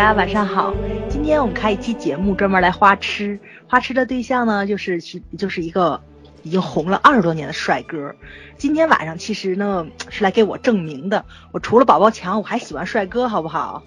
[0.00, 0.74] 大家晚上好。
[1.10, 3.38] 今天我们开一期节目，专门来花痴。
[3.68, 6.00] 花痴的对象呢，就是是就是一个
[6.42, 8.14] 已经红了二十多年的帅哥。
[8.56, 13.82] 今天晚上其实呢是来给我证明的，我除了宝宝强，我还喜欢帅哥，好不好？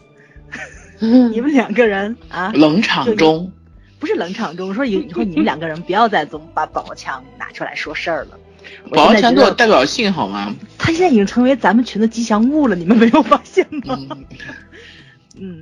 [1.01, 3.51] 你们两个人啊，冷场中
[3.97, 8.37] 不是冷场中，说以以后你们两个人不要再总把宝宝强拿出来说事儿了。
[8.91, 10.53] 宝宝强给我代表性好吗？
[10.77, 13.97] 他现在已经成为咱们群的吉祥物了，你们没有发现吗？
[14.11, 14.25] 嗯，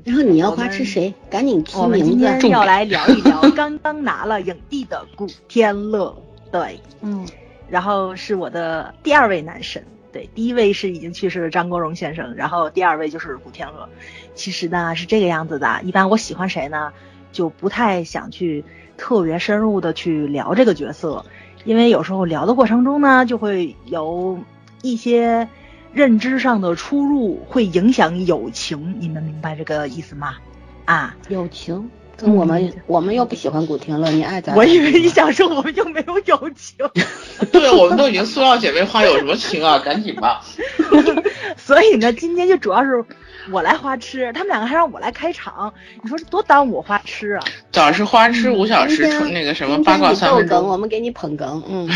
[0.03, 1.13] 然后你要花痴谁？
[1.29, 2.17] 赶紧提我们今。
[2.17, 6.15] 天要来聊一聊 刚刚拿了影帝的古天乐，
[6.51, 7.25] 对，嗯，
[7.69, 13.87] 然后是我的第二位男神，对，第一位是已经去世的张国荣先生，然后第二位就是古天乐。
[14.35, 16.91] 其实呢是这个样子的，一般我喜欢谁呢，
[17.31, 18.63] 就不太想去
[18.97, 21.25] 特别深入的去聊这个角色，
[21.63, 24.37] 因为有时候聊的过程中呢，就会有
[24.81, 25.47] 一些
[25.93, 30.35] 认知上的出入，会影响友情，你们明白这个意思吗？
[30.85, 34.53] 啊，友情跟我们，我们又不喜欢古天乐，你爱咋？
[34.55, 36.77] 我以为你想说我们就没有友情，
[37.51, 39.79] 对，我们都已经塑料姐妹花，有什么情啊？
[39.83, 40.41] 赶紧吧。
[41.57, 43.03] 所以呢，今天就主要是
[43.51, 47.43] 我来花痴，他们两个还让我来开场，你说这多耽误我花痴啊！
[47.71, 50.77] 早上是花痴五小时，那个什么八卦三分梗，我。
[50.81, 51.87] 们给你捧哏，嗯，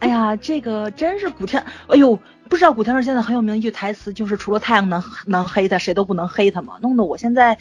[0.00, 2.18] 哎呀，这个真是古天，哎呦，
[2.50, 7.56] 不知道古天乐现在很有名一句台词，就是除了太阳能能黑他，谁都不能黑他嘛，弄得我现在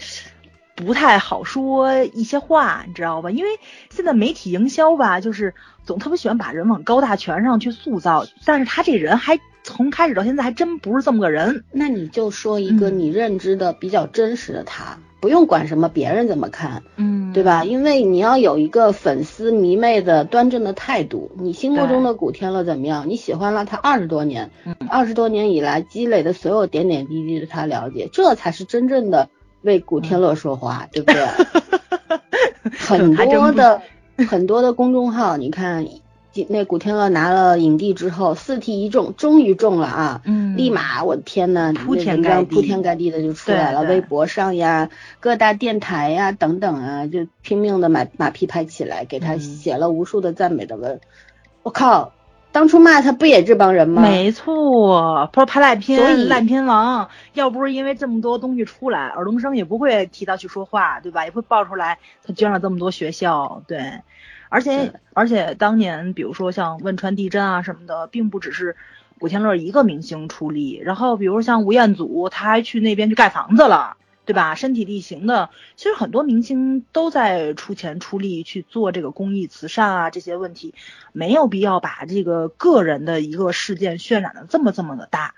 [0.76, 3.30] 不太好说一些话，你知道吧？
[3.30, 3.50] 因为
[3.92, 5.54] 现在媒体营销吧，就是
[5.86, 11.63] 总特别喜欢把人往高大全上去塑造，但是他这人还从开始到现在还真不是这么个人。
[11.72, 17.63] 那你就说一个嗯你认知的比较真实的他，不用管什么别人怎么看，嗯对吧？？
[17.63, 21.31] 因为你要有一个粉丝迷妹的端正的态度。
[21.38, 23.07] 你心目中的古天乐怎么样？
[23.07, 29.30] 你喜欢了他二十多年，嗯二十多年以来积累的所有点点滴滴的他了解，这才是真正的
[29.62, 31.24] 为古天乐说话，对不对？
[32.72, 33.81] 很多的
[34.28, 35.86] 很多的公众号，你看，
[36.47, 40.22] 那古天乐拿了影帝之后，四题一中，终于中了啊！
[40.25, 44.89] 嗯立马我的天呐，铺天盖地铺天盖地的就出来了，微博上呀、
[45.19, 51.01] 各大电台呀等等啊，就拼命的马马屁拍起来，给他嗯写了无数的赞美的文。
[51.63, 52.13] 我靠，
[52.51, 54.01] 当初骂他不也这帮人吗？
[54.01, 61.25] 没错，说拍烂所以片、烂片王，要不是因为这么多东西出来，尔冬升也不会提到去说话，对吧？
[61.25, 64.01] 也会爆出来他捐了这么多学校，对。
[64.50, 68.76] 而且而且当年，比如说像汶川地震啊什么的，并不只是
[69.18, 73.96] 古天乐一个明星出力，然后比如像吴彦祖，他还去那边去盖房子了。
[74.26, 74.54] 对吧？
[74.54, 80.76] 身体力行的，其实很多明星都在出钱出力去做这个公益慈善啊，这些问题
[81.14, 85.34] 没有必要把这个个人的一个事件渲染的这么这么的大。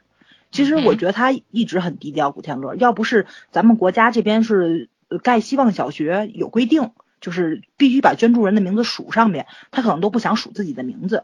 [0.52, 2.76] 其实我嗯觉得他一直很低调，古天乐。
[2.76, 11.24] 要不是咱们国家这边是呃盖希望小学有规定，就是必须把捐助人的名字署上面，他可能都不想署自己的名字。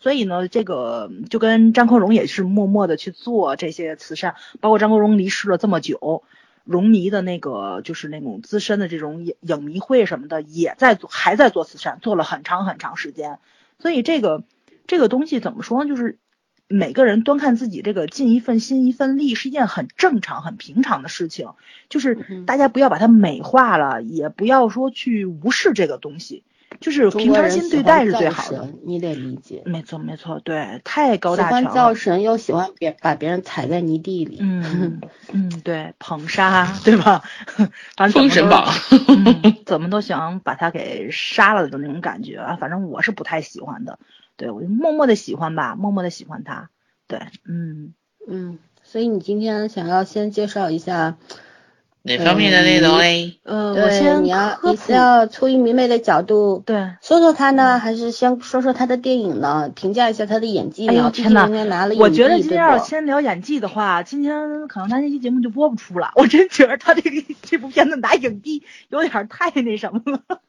[0.00, 6.24] 所以呢，这个就跟张国荣也是默默的去做这些慈善，包括张国荣离世了这么久，
[6.64, 13.38] 荣迷的那个就是那种资深的这种影影迷会什么的，也在做，还在做慈善，做了很长很长时间。
[13.78, 14.42] 所以这个
[14.86, 15.88] 这个东西怎么说呢？
[15.88, 16.18] 就是
[16.68, 21.50] 每个人端看自己这个尽一份心一份力，是一件很正常、很平常的事情。
[21.88, 26.42] 就是嗯大家不要把它美化了，也不要说去无视这个东西，
[26.80, 28.70] 就是平常心对待是最好的。
[28.84, 29.62] 你得理解。
[29.66, 31.74] 没错，没错，对，太高喜欢大全了。
[31.74, 34.38] 造神，又喜欢别把别人踩在泥地里。
[34.40, 35.00] 嗯
[35.32, 37.22] 嗯，对，捧杀，对吧？
[37.96, 38.66] 反正封神榜，
[39.08, 43.98] 嗯，怎么都想把他给杀了的那种感觉啊，反正我是不太喜欢的。
[44.36, 46.70] 对我就默默的喜欢吧，默默的喜欢他。
[47.06, 47.94] 对，嗯，
[48.28, 51.16] 嗯，所以你今天想要先介绍一下，
[52.02, 53.38] 哪方面的内容嘞？
[53.44, 59.70] 呃，我对，先你要你是，要出于迷妹的角度对，说说他呢，还是先说说他的电影呢？
[59.74, 61.10] 评价一下他的演技哎呦呢？
[61.10, 66.12] 毕天呐竟人家拿了我觉得今天要先聊演技的话，今天可能咱这期节目就播不出了。
[66.16, 67.10] 我真觉得他这个
[67.42, 70.40] 这部片子拿影帝有点太那什么了。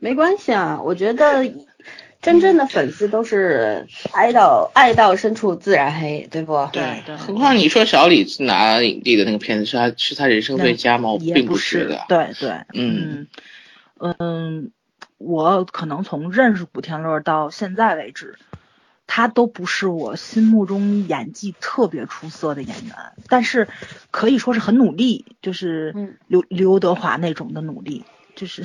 [0.00, 1.44] 没关系啊，我觉得
[2.24, 6.68] 真正的粉丝都是爱到爱到深处自然黑，对不？
[6.72, 11.10] 对对何况你说小李拿影帝的那个片子是他是他人生最佳吗？
[11.18, 12.04] 并不是的。
[12.08, 13.26] 对对，嗯
[13.98, 14.70] 嗯嗯，
[15.18, 18.38] 我可能从认识古天乐到现在为止，
[19.06, 22.94] 他都不是我心目中演技特别出色的演员，
[23.28, 23.68] 但是
[24.10, 28.04] 可以说是很努力，就是嗯刘刘德华那种的努力，
[28.34, 28.64] 就是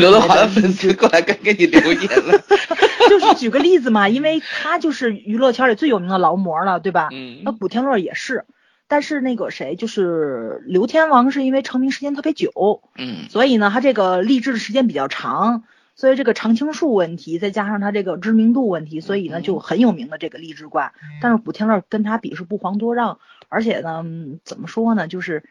[0.00, 2.42] 刘德华的粉丝过来跟给你留言了。
[3.08, 7.08] 就是举个例子嘛，因为他就是娱乐圈里最有名的劳模了，对吧？
[7.12, 8.44] 嗯那古天乐也是，
[8.86, 15.64] 但是那个谁，就是刘天王，是因为成名时间特别久，嗯所以呢，他这个励志的时间比较长，
[15.96, 20.92] 所以这个常青树问题，再加上他这个知名度问题，所以呢嗯就很有名的这个励志挂。
[21.22, 23.18] 但是古天乐跟他比是不遑多让，
[23.48, 25.44] 而且呢，嗯怎么说呢，就是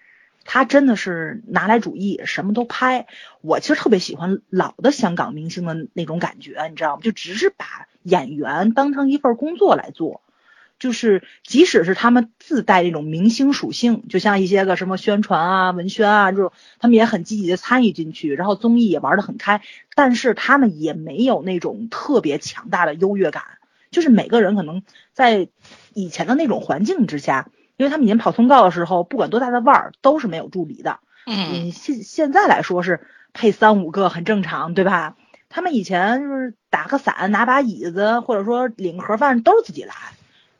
[0.48, 3.06] 他真的是拿来主义，什么都拍。
[3.42, 7.02] 我其实特别喜欢老的香港明星的那种感觉，你知道吗？
[7.04, 10.22] 就只是把演员当成一份工作来做。
[10.80, 19.62] 就是即使是他们自带这种明星属性，就像一些个什么宣传啊、文宣啊这种，他们也很积极的参与进去，然后综艺也玩得很开，
[19.96, 23.44] 但是他们也没有那种特别强大的优越感。
[23.90, 24.84] 就是每个人可能
[25.14, 25.48] 在
[25.96, 31.00] 以前的那种环境之下，因为他们以前跑通告的时候，不管多大的腕儿都是没有助理的。
[31.26, 33.02] 嗯现现在来说是
[33.34, 35.16] 配三五个很正常，对吧？
[35.50, 39.94] 他们以前就是打个伞、拿把椅子，或者说领个盒饭都是自己来，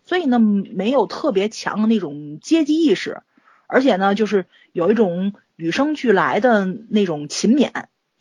[0.06, 3.22] 所以呢没有特别强的那种阶级意识，
[3.68, 7.72] 而且呢就是有一种与生俱来的那种勤勉，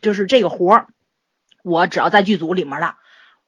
[0.01, 0.87] 就是这个活儿，
[1.63, 2.95] 我只要在剧组里面的，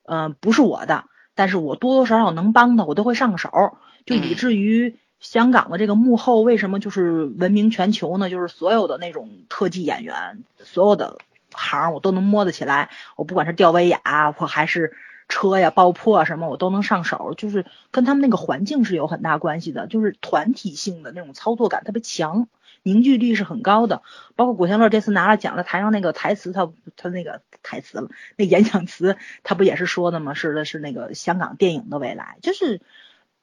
[0.04, 1.04] 嗯、不是我的，
[1.34, 8.30] 但是我多多少少能帮的，我都会上个手，就以嗯至于香港的这个幕后为什么就是闻名全球呢？
[8.30, 11.18] 就是所有的那种特技演员，所有的
[11.52, 14.92] 行我都能摸得起来，我不管是吊威亚或还是
[15.28, 22.48] 车呀、爆破什么，我都能上手，就是跟他们那个环境是有很大关系的，就是团体性的那种操作感特别强。
[22.84, 24.02] 凝聚力是很高的，
[24.36, 30.32] 包括古天乐这次拿了奖的，台上那个台词他他那个台词了，那演讲词他不也是说的吗？
[30.32, 32.80] 是的是那个香港电影的未来，就是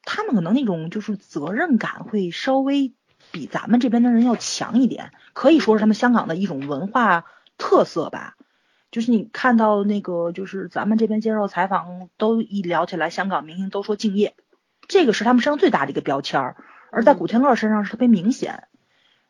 [0.06, 2.94] 他们可能那种就是责任感会稍微
[3.32, 7.26] 比咱们这边的人要强一点，可以说是他们香港的一种文化
[7.58, 8.36] 特色吧。
[8.92, 14.34] 就是你看到那个，就是咱们这边接受采访，都一聊起来，香港明星都说敬业，
[14.88, 16.56] 这个是他们身上最大的一个标签儿，
[16.90, 18.68] 而在古天乐身上是特别明显。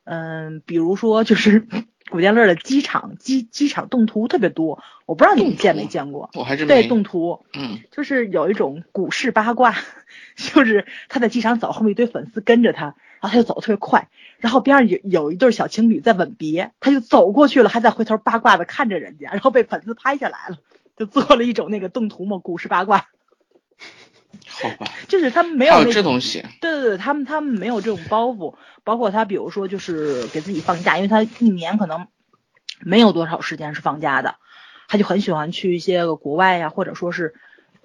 [0.04, 1.66] 嗯，比如说就是
[2.10, 6.30] 古天乐的机场机机场动图特别多，我不知道你们见没见过？
[6.34, 9.74] 我还真对，动图，嗯就是有一种股市八卦，
[10.36, 14.08] 就是他在机场走，后面一堆粉丝跟着他，然后他就走的特别快，
[14.38, 20.58] 然后边上有有一对小情侣在吻别，他就走过去了，还在回头八卦的看着人家，然后被粉丝拍下来了，
[20.96, 23.08] 就做了一种那个动图嘛，股市八卦，
[24.62, 28.54] 好吧，就是他们没有这东西，对对对，他们他们没有这种包袱，
[28.84, 32.06] 包括他比如说就是给自己放假，因为他一年可能
[32.80, 34.36] 没有多少时间是放假的，
[34.88, 37.34] 他就很喜欢去一些个国外呀，或者说是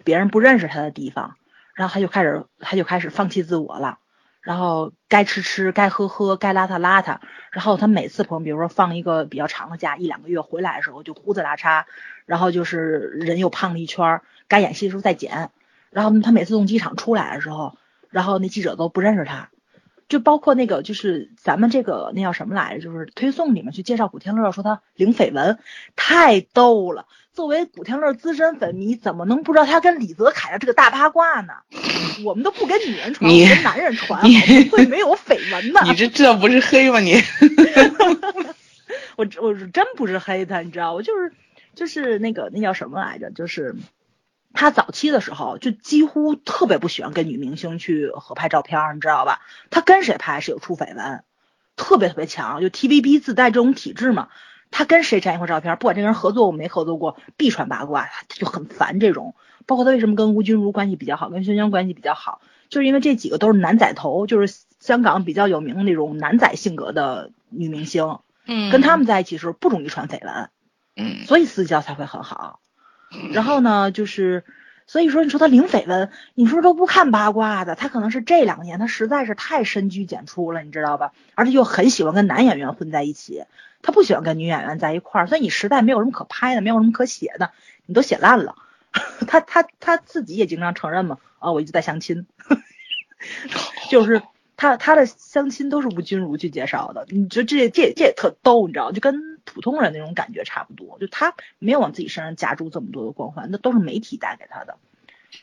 [0.03, 1.35] 别人不认识他的地方，
[1.73, 3.99] 然后他就开始他就开始放弃自我了，
[4.41, 7.17] 然后该吃吃，该喝喝，该邋遢邋遢，
[7.51, 11.83] 然后他每次朋友比如说放一个比较长的假，一两个月回来的时候就胡子拉碴，
[12.25, 12.79] 然后就是
[13.19, 15.49] 人又胖了一圈儿，该演戏的时候再减。
[15.91, 17.77] 然后他每次从机场出来的时候，
[18.09, 19.49] 然后那记者都不认识他，
[20.09, 25.59] 就包括那个就是咱们这个那叫什么来着，就是推送里面去介绍古天乐，说他零绯闻，
[25.95, 27.05] 太逗了。
[27.33, 31.53] 作为古天乐资深粉迷，怎么能不知道他跟李泽楷的这个大八卦呢？
[32.25, 34.21] 我们都不跟女人传，跟男人传，
[34.69, 35.79] 会没有绯闻呢？
[35.85, 37.15] 你这这不是黑吗你？
[39.15, 41.31] 我我是真不是黑他，你知道，我就是
[41.73, 43.75] 就是那个那叫什么来着，就是
[44.53, 49.41] 他早期的时候就几乎特别不喜欢跟女明星去合拍照片儿，你知道吧？
[49.69, 51.23] 他跟谁拍是有出绯闻，
[51.75, 54.29] 特别特别强，就 TVB 自带这种体制嘛。
[54.69, 59.35] 他跟谁沾一块照片儿，不管这个人合作过没合作过，必传八卦，他就很烦这种。
[59.65, 68.19] 包括他为什么跟吴君如关系比较好，跟萱萱关系比较好，就是因为这几个都是男仔头，就是香港比较有名的那种男仔性格的女明星。
[68.45, 70.49] 嗯跟他们在一起的时候不容易传绯闻，
[70.95, 72.59] 嗯所以私交才会很好。
[73.33, 74.43] 然后呢，就是
[74.87, 81.11] 所以说你说他零绯闻，你说都不看八卦的，他可能是这两年他实在是太深居简出了，你知道吧？
[81.35, 83.43] 而且又很喜欢跟男演员混在一起，
[83.81, 87.51] 他不喜欢跟女演员在一块儿，所以你实在没有什么可拍的，没有什么可写的，
[87.85, 88.55] 你都写烂了。
[89.25, 92.27] 他他他自己也经常承认嘛，啊，我一直在相亲，
[93.89, 94.21] 就是
[94.57, 104.77] 他他的相亲都是吴君如去介绍的，你觉得这这这也特逗，你知道，就跟普通人那种感觉差不多，就他没有往自己身上加注这么多的光环，那都是媒体带给他的，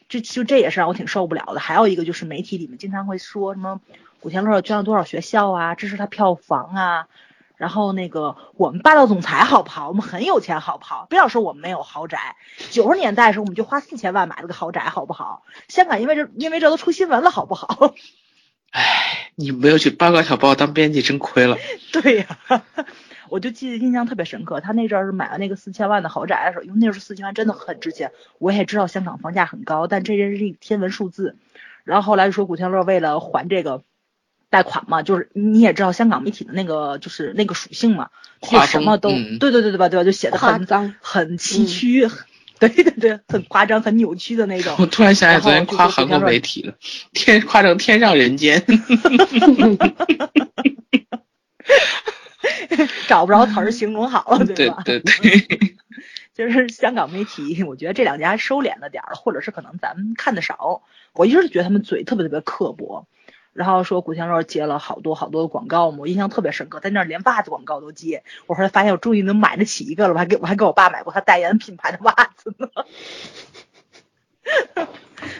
[0.09, 1.61] 这就这也是让我挺受不了的。
[1.61, 3.81] 还有一个就是媒体里面经常会说什么
[4.21, 7.09] 古天乐捐了多少学校啊，支持他票房啊。
[7.57, 9.89] 然后那个我们霸道总裁好不好？
[9.89, 11.07] 我们很有钱好不好？
[11.11, 12.37] 不要说我们没有豪宅，
[12.71, 15.43] 九十年代的时候我们就花四千万买了个豪宅好不好？
[15.67, 17.95] 香港因为这因为这都出新闻了好不好？
[18.71, 21.57] 唉，你没有去八卦小报当编辑，真亏了。
[21.91, 22.39] 对呀、
[23.31, 24.61] 我就记得印象特别深刻。
[24.61, 28.13] 他那阵儿是买了那个四千万的豪宅的时候，因为那时候四千万真的很值钱。
[28.39, 31.37] 我也知道香港房价很高，但这真是一天文数字。
[31.85, 33.83] 然后后来就说古天乐为了还这个
[34.51, 42.11] 贷款嘛，就是你也知道香港媒体的那个就是那个属性嘛，就画什么都、嗯对对对对吧对吧，就写的很脏，很崎岖，
[42.61, 44.75] 对对对，很夸张、很扭曲的那种。
[44.79, 46.75] 我突然想起昨天夸韩国媒体了，
[47.13, 48.63] 天夸成天上人间。
[53.07, 54.83] 找不着词儿形容好了，对吧？
[54.85, 55.77] 对对，
[56.35, 60.83] 就是香港媒体，我觉得这两家收敛了点儿，或者是可能咱们看的少。
[61.13, 63.07] 我一直觉得他们嘴特别特别刻薄，
[63.53, 68.23] 然后说古天乐接了好多好多的广告嘛，我印象特别深刻，在那儿连袜子广告都接。
[68.47, 72.69] 我后来发现我终于能买得起一个了，我还给我还给我爸买过他代言品牌的袜子呢。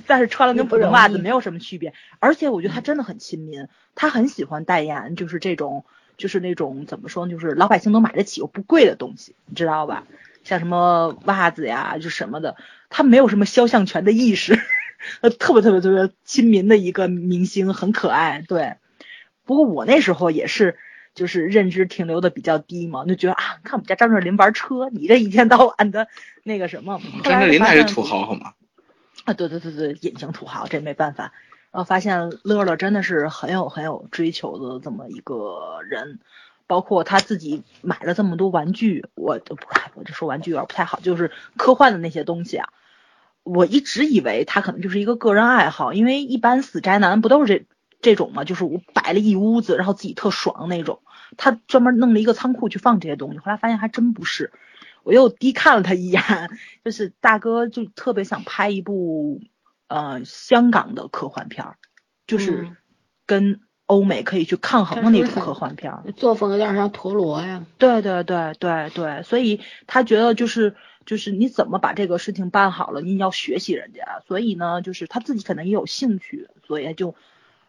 [0.07, 5.85] 但是穿了跟普通袜子没有什么区别，而且我觉得他真的很亲民，他很喜欢代言，就是这种
[6.19, 10.05] 就是那种怎么说呢，就是老百姓能买得起又不贵的东西，你知道吧？
[10.45, 12.57] 像什么袜子呀，就什么的，
[12.91, 14.59] 他没有什么肖像权的意识，
[15.21, 18.43] 呃，特别特别特别亲民的一个明星，很可爱。
[18.47, 18.77] 对，
[19.45, 20.79] 不过我那时候也是，
[21.15, 26.09] 就是认知停留的比较低嘛，就觉得啊，看我们家张智霖玩车，你这一天到晚的
[26.43, 28.55] 那个什么，张智霖那是土豪好吗？
[29.25, 31.33] 啊，对对对对，隐形土豪，这没办法。
[31.71, 36.19] 然后发现乐乐真的是很有很有追求的这么一个人，
[36.67, 39.57] 包括他自己买了这么多玩具，我不，
[39.95, 42.69] 我这说玩具有点不太好，就是科幻的那些东西啊。
[43.43, 47.67] 我一直以为他可能就是一个个人爱好，因为一般死宅男不都是这
[48.01, 51.01] 这种嘛，就是我摆了一屋子，然后自己特爽那种。
[51.37, 54.53] 他专门弄了一个仓库去放这些东西，后来发现还真不是。
[55.03, 56.23] 我又低看了他一眼，
[56.85, 59.41] 就是大哥就特别想拍一部
[59.89, 61.77] 呃香港的科幻片儿，
[62.27, 62.77] 就是嗯
[63.27, 66.05] 跟欧美可以去抗衡的那种科幻片儿。
[66.17, 67.65] 作风有点像陀螺呀。
[67.79, 70.77] 对对对对对，所以他觉得就是
[71.07, 77.15] 就是你怎么把这个事情办好了，你要学习人家，所以呢，就是他自己可能也有兴趣，所以他就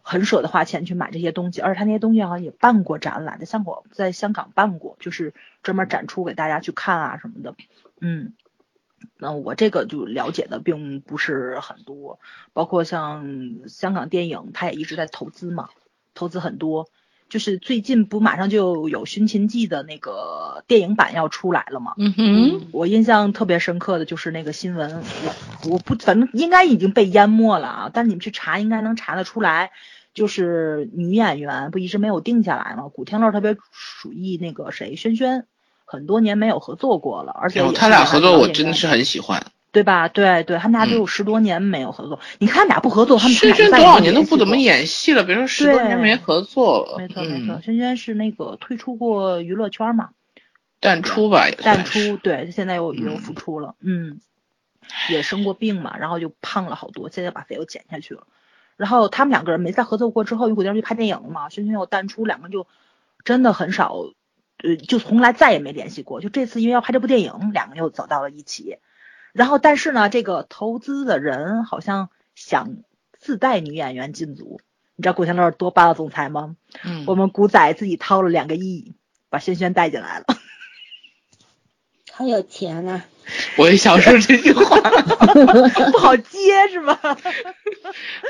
[0.02, 5.34] 很舍得花钱去买这些东西，而且他那些东西好像也办过展览，在香港在香港办过，就是
[5.64, 7.56] 专门展出给大家去看啊什么的，
[8.02, 8.34] 嗯。
[9.18, 12.20] 那我这个就了解的并不是很多，
[12.54, 15.70] 包括像香港电影，他也一直在投资嘛，
[16.14, 16.88] 投资很多。
[17.30, 21.94] 就是最近不马上就有《寻秦记》的那个电影版要出来了嘛？
[22.00, 25.04] 嗯哼，我印象特别深刻的就是那个新闻，
[25.64, 29.70] 我我不反正应该已经被淹没了啊，但是你们去查应该能查得出来，
[30.16, 32.88] 就是女演员不一直没有定下来嘛？
[32.88, 35.46] 古天乐特别属意那个谁轩轩，
[35.92, 39.44] 很多年没有合作过了，而且他俩合作我真的是很喜欢。
[39.72, 40.08] 对吧？
[40.08, 46.98] 对对，他们俩都有十多年没有合作，你看俩不合作，他们轩俩一般轩多少年都不怎么演戏了，别说十多年没合作了。
[47.00, 50.10] 没错没错，嗯，轩轩是那个退出过娱乐圈嘛，
[50.80, 51.84] 淡出吧也淡。
[51.86, 54.20] 出，对，现在又又嗯复出了，嗯，
[55.10, 58.24] 也生过病嘛，然后就胖了好多，现在把肥又减下去了。
[58.76, 62.66] 然后他们两个人没再合作过之后，因为古天乐去拍电影了嘛，轩轩又淡出，两个人就
[63.24, 63.98] 真的很少，
[64.64, 66.22] 呃，就从来再也没联系过。
[66.22, 68.78] 就这次因为要拍这部电影，两个又走到了一起。
[69.34, 72.78] 然后但是呢，这个投资的人好像想
[73.18, 74.60] 自带女演员进组，
[74.96, 76.56] 你知道古天乐多霸道总裁吗？
[76.84, 78.94] 嗯我们古仔自己掏了两个亿，
[79.30, 80.26] 把轩轩带进来了。
[82.12, 83.06] 好有钱啊，
[83.58, 84.82] 我也想说这句话，
[85.92, 87.00] 不好接是吧？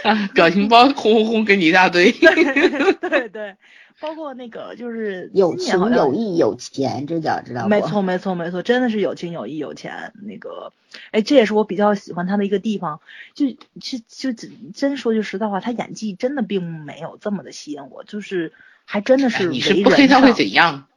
[0.03, 2.11] 啊表情包轰轰轰给你一大堆。
[2.13, 3.55] 对对对，
[4.01, 7.67] 包括那个就是有情有义有钱，这叫知道吗？
[7.67, 10.13] 没错没错没错，真的是有情有义有钱。
[10.21, 10.71] 那个，
[11.11, 13.01] 哎，这也是我比较喜欢他的一个地方。
[13.33, 13.47] 就
[13.79, 18.53] 就就真真说句实在话，他演技真的并没有这么的吸引我，就是
[18.85, 20.87] 还真的哎是你是不黑他会怎样？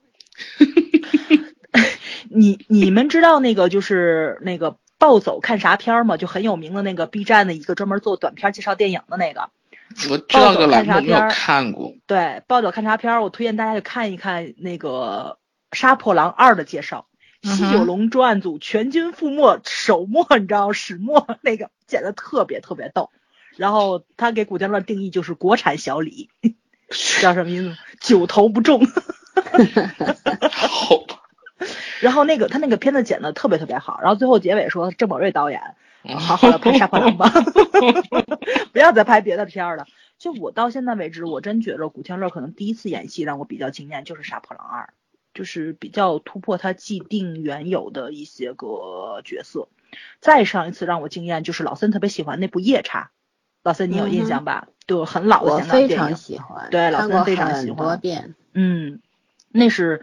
[2.31, 6.17] 你你们知道那个就是那个暴走看啥片儿吗？
[6.17, 9.51] 就很有名的那个 B 站的一个专门做短片介绍电影的那个。
[10.11, 11.93] 我知道个栏目没有看过。
[12.07, 15.39] 对，暴走看啥片儿，我推荐大家去看一看那个
[15.77, 17.07] 《杀破狼二》的介绍，
[17.43, 23.11] 西九龙专案组全军覆没，首末你知道始末那个剪的特别特别逗。
[23.57, 26.31] 然后他给古天乐定义就是国产小李，
[27.21, 27.77] 叫什么意思？
[28.01, 28.81] 九头不中。
[30.51, 31.19] 好吧。
[32.01, 35.77] 然后那个他那个片子剪的特别特别好，然后最后结尾说郑宝瑞导演嗯
[36.19, 37.31] 好好的拍杀破狼吧，
[38.73, 39.87] 不要再拍别的片儿了。
[40.19, 44.83] 就我到现在为止，我真觉得古天乐可能第一次演戏让我比较惊艳，就是《杀破狼二》，
[45.35, 49.69] 就是比较突破他既定原有的一些个角色。
[50.21, 53.11] 再上一次让我惊艳就是老森特别喜欢那部《夜叉》，
[53.63, 54.69] 老森你有印象吧？
[54.87, 56.17] 对，很老的我香港非常。
[56.17, 58.35] 喜欢，对老森非常喜欢遍。
[58.55, 59.01] 嗯，
[59.51, 60.03] 那是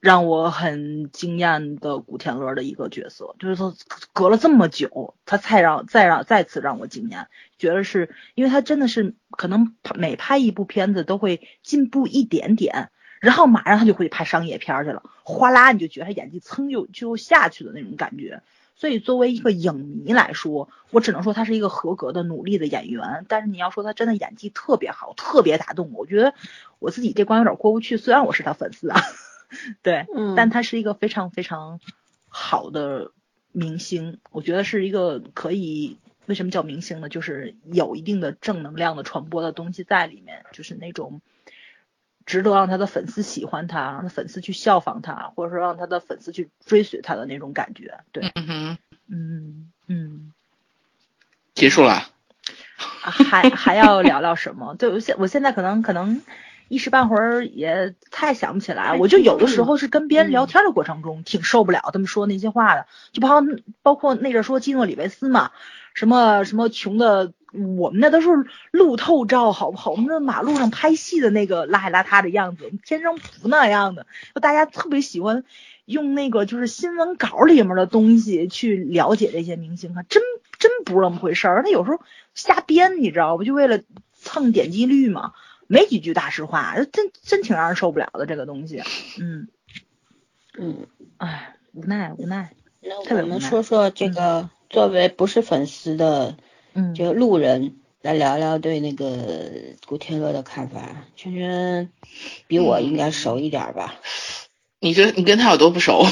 [0.00, 3.72] 让我很惊艳的古天乐的一个角色，就是他
[4.12, 7.26] 隔了这么久，他才让再让再次让我惊艳，
[7.58, 12.90] 觉得是因为他真的是可能每拍一部片子都会进步一点点，
[13.20, 18.42] 然后马上他就会拍商业片去了，哗啦你就觉得他演技噌就就下去的那种感觉。
[18.76, 23.26] 所以作为一个影迷来说，我只能说他是一个合格的努力的演员。
[23.26, 26.32] 但是你要说他真的演技特别好，特别打动我，我觉得
[26.78, 27.96] 我自己这关有点过不去。
[27.96, 29.00] 虽然我是他粉丝啊。
[29.82, 31.80] 对，嗯，但他是一个非常非常
[32.28, 33.12] 好的
[33.52, 37.08] 明星，我觉得是一个可以，为什么叫明星呢？
[37.08, 41.22] 就是有一定的正能量的传播的东西在里面，就是那种
[42.26, 48.00] 值得让他的粉丝喜欢他，让他粉丝去效仿他，或者说让他的粉丝去追随他的那种感觉。
[48.12, 48.78] 对，嗯哼，
[49.08, 50.32] 嗯嗯，
[51.54, 52.10] 结束了，
[52.76, 54.74] 还还要聊聊什么？
[54.74, 56.20] 对，我现我现在可能可能。
[56.68, 63.42] 一时半会儿也太想不起来，我就有的时候是跟别人聊天的过程中挺受不了他们说那些话的，就包
[63.82, 65.50] 包括那阵说基诺里维斯嘛，
[65.94, 67.32] 什么什么穷的，
[67.78, 68.28] 我们那都是
[68.70, 69.92] 路透照好不好？
[69.92, 75.44] 我们那马路上拍戏的那个邋里邋遢的样子，天生不那样的，就大家特别喜欢
[75.86, 80.22] 用那个就是新闻稿里面的东西去了解这些明星，还真
[80.58, 82.00] 真不是那么回事儿，他有时候
[82.34, 83.44] 瞎编，你知道不？
[83.44, 83.80] 就为了
[84.12, 85.32] 蹭点击率嘛。
[85.68, 88.82] 没几句大实话，真真挺让人受不了的这个东西。
[89.20, 89.46] 嗯
[90.58, 90.86] 嗯，
[91.18, 92.50] 哎，无奈无奈。
[92.80, 96.36] 那我们说说这个作为不是粉丝的，
[96.72, 99.52] 嗯，就路人来聊聊对那个
[99.86, 101.04] 古天乐的看法。
[101.14, 101.90] 圈圈
[102.46, 103.94] 比我应该熟一点吧？
[104.80, 105.98] 你跟你跟他有多不熟？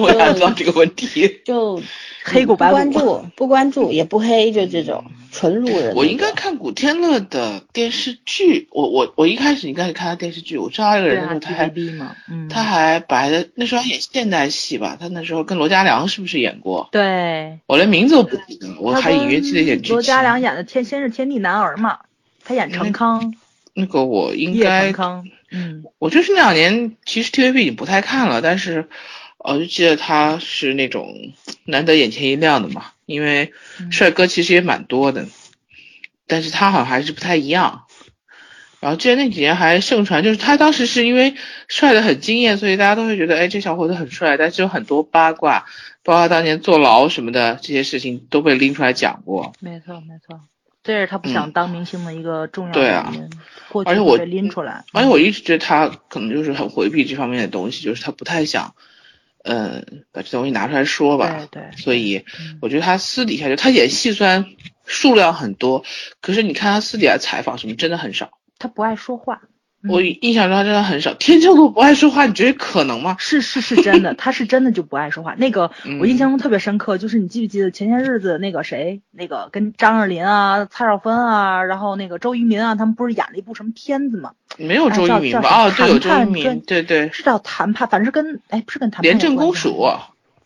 [0.00, 1.40] 我想知道这个问题。
[1.44, 1.82] 就。
[2.26, 5.94] 黑不关注，不关注也不黑，就这种纯路人。
[5.94, 11.68] 我应该看古天乐的电视剧，我我我一开始应该是看他电视剧，我知道他这个人的时候，他还
[12.48, 16.88] 他还白的，那时候还演现代戏吧，他那时候跟罗嘉良是不是演过？
[16.92, 19.94] 对，我连名字都不记得，我还隐约记得演剧情。
[19.96, 21.98] 罗嘉良演的《天先是天地男儿》嘛，
[22.42, 23.34] 他演成康。
[23.74, 24.94] 那个我应该，
[25.54, 28.88] 嗯，我就是那两年其实 TVB 已经不太看了，但是。
[29.46, 31.34] 我就记得他是那种
[31.66, 33.52] 难得眼前一亮的嘛，因为
[33.90, 35.26] 帅哥其实也蛮多的，
[36.26, 37.82] 但是他好像还是不太一样。
[38.80, 41.34] 然后记得那几年还盛传，就是他当时是因为
[41.68, 44.38] 帅的很惊艳，所以大家都会觉得，哎，这小伙子很帅。
[44.38, 45.66] 但是有很多八卦，
[46.02, 49.52] 包括当年坐牢什么的这些事情都被拎出来讲过。
[49.60, 50.40] 没错没错，
[50.84, 53.28] 这是他不想当明星的一个重要原因。
[53.84, 58.72] 而且我被拎出来，而且我一直觉得他可能就是很回避这方面的东西，就是他不太想。
[59.46, 61.46] 嗯，把这东西拿出来说吧。
[61.50, 61.76] 对对。
[61.76, 62.24] 所以
[62.62, 64.46] 我觉得他私底下就他演戏虽然
[64.86, 65.84] 数量很多，
[66.20, 68.30] 可是你看他私底下采访什么真的很少。
[68.58, 69.42] 他不爱说话。
[69.88, 71.12] 我印象中他真的很少。
[71.14, 73.16] 天秤座不爱说话，你觉得可能吗？
[73.18, 75.34] 是是是真的，他是真的就不爱说话。
[75.36, 75.70] 那个
[76.00, 84.32] 我印象中特别深刻，就是你记不记得前些日子那个谁，那个跟张若琳啊、蔡少芬啊，然后那个周渝民啊，他们不是演了一部什么片子吗？
[84.56, 85.48] 没有周渝民吧？
[85.48, 89.02] 啊，对，有周渝民，对对，是叫谈判，反正是跟哎，不是跟谈判。
[89.02, 89.86] 廉政公署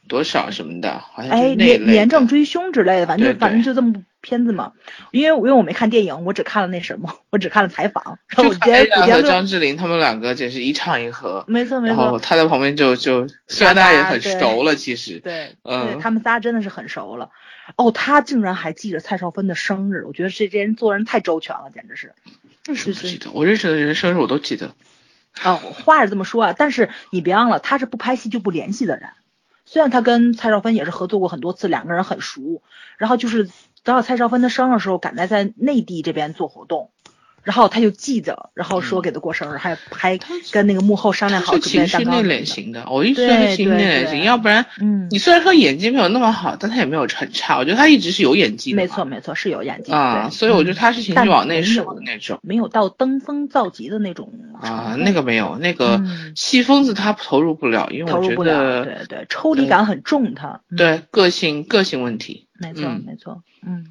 [0.09, 3.92] 多少什么的，好像哎，廉廉政追凶之类的，反正反正就这么
[4.29, 4.73] 片子嘛。
[5.11, 8.19] 因为因为我没看电影，我只看了那什么，我只看了采访。
[8.29, 11.45] 然后我觉得和张智霖他们两个简直一唱一和。
[11.49, 11.97] 没错没错。
[11.97, 17.31] 然后他在旁边就就，虽然大家也很熟了，其实对，嗯，他们仨真的是很熟了。
[17.77, 22.12] 哦，他竟然还记着蔡少芬的生日，我觉得这这人做人太周全了，简直是。
[22.69, 23.31] 为什么记得？
[23.33, 24.75] 我认识的人生日我都记得。
[25.43, 29.09] 哦，话是这么说啊，但是你别忘了，他是不拍戏就不联系的人。
[29.64, 32.62] 虽然他跟蔡少芬也是合作过很多次，两个人很熟。
[32.97, 33.53] 然后就是等
[33.85, 36.93] 到蔡少芬的生日时候，赶在在内地这边做活动。
[37.49, 40.19] 然后他就记着，然后说给他过生日，还还
[40.53, 41.55] 跟那个幕后商量好。
[41.55, 47.57] 是情绪内敛型的，我一直是情绪内敛型，要不然，嗯，你虽然说演技没有那么好，但他也没有很差。
[47.57, 48.77] 我觉得他一直是有演技的。
[48.77, 54.31] 没错没错，是有演技啊，所以我觉得他是情绪往内收的那种，没有到登峰造极的那种
[54.61, 56.03] 啊，那个没有，那个
[56.35, 62.47] 戏疯子他投入不了，因为我觉得对对，抽离感很重，他对个性个性问题。
[62.61, 63.87] 没错没错，嗯，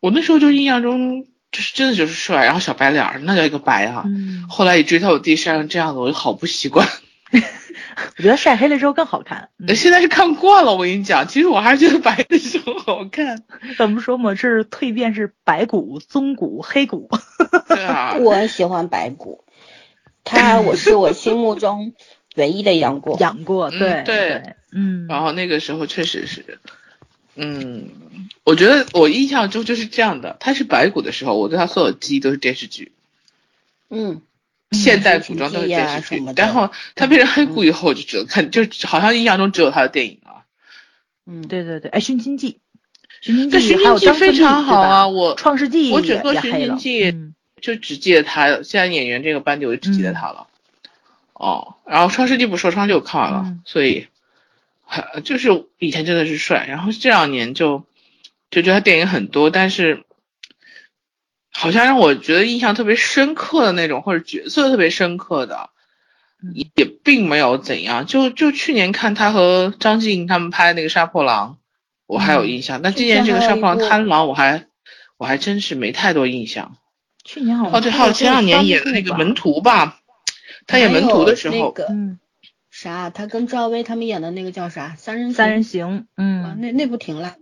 [0.00, 1.26] 我那时候就印象中。
[1.52, 4.04] 就是真的就是帅，然后小白脸儿，那叫一个白啊！
[4.48, 6.86] 后来一追到，我弟晒成这样子，我就好不习惯。
[8.18, 9.48] 我觉得晒黑了之后更好看。
[9.74, 13.42] 现在是看惯了，我跟你讲，其实我还是觉得白的时候好看。
[13.78, 14.34] 怎么说嘛？
[14.34, 17.08] 是蜕变是白骨、棕骨、黑骨。
[17.68, 19.44] 对啊， 我喜欢白骨，
[20.24, 21.94] 他我是我心目中
[22.34, 23.16] 唯一的杨过。
[23.18, 25.06] 杨过，对对，嗯。
[25.08, 26.58] 然后那个时候确实是。
[27.36, 27.90] 嗯，
[28.44, 30.36] 我觉得我印象中就是这样的。
[30.40, 32.92] 他是白骨的时候，我对他所有记忆都是电视剧。
[33.90, 34.22] 嗯，
[34.72, 40.44] 现代古装都是电视剧，然后他变成黑骨以后，我就只能看，就好像印象中只有他的电影了。
[41.26, 42.52] 嗯，对对对，哎，《寻秦记》，
[43.20, 47.12] 《寻秦记》非常好啊，我《创世纪》我整个《寻秦记》
[47.60, 50.46] 就只记得他，现在演员这个班底我就只记得他了。
[51.32, 54.06] 哦，然后《创世纪》不说，《创世纪》我看完了，所以，
[55.24, 57.84] 就是以前真的是帅，然后这两年就
[58.50, 60.04] 就觉得他电影很多，但是
[61.50, 65.70] 好像让我觉得印象特别深刻的那种，或者角色特别深刻的，
[66.54, 68.06] 也也并没有怎样。
[68.06, 71.58] 就就去年看他和张晋他们拍那个《杀破狼》，
[72.06, 74.66] 我还有印象，但今年这个《杀破狼贪狼》，我还
[75.16, 76.76] 我还真是没太多印象。
[77.24, 80.00] 去年好像哦对，还有前两年演的那个《门徒》吧。
[80.68, 82.18] 他演门徒的时候，嗯，
[82.78, 83.08] 啥？
[83.08, 84.94] 他跟赵薇他们演的那个叫啥？
[84.98, 87.36] 三人三人行，嗯，那那部停了。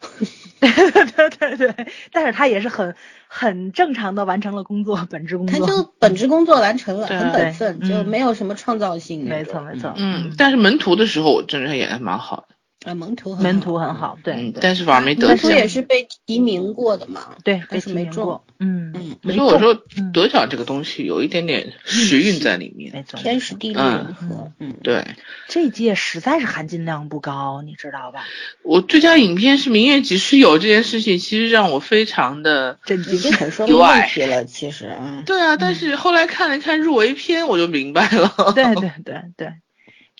[0.60, 2.94] 对对对，但是他也是很
[3.26, 5.58] 很正常的完成了工作，本职工作。
[5.58, 9.28] 他就本职工作完成了，很本分，就没有什么创造性。
[9.28, 12.54] 没错没错，嗯，但是门徒的时候，我真的演的蛮好的。
[12.84, 15.36] 啊，门徒门徒很好，对，但是反而没得奖。
[15.36, 18.40] 门徒也是被提名过的嘛，对，但是没中。
[18.60, 19.74] 嗯嗯，所以我说
[20.12, 24.50] 得奖这个东西有一点点时运在里面，天时地利人和。
[24.58, 25.04] 嗯，对。
[25.48, 28.24] 这届实在是含金量不高，你知道吧？
[28.62, 34.44] 我最佳影片是《明月几时有》这件事情，其实让我非常的这已经，很说明问题了。
[34.44, 38.52] 其实，对啊，但是后来看了看入围片，我就明白了。
[38.54, 39.52] 对对对 对。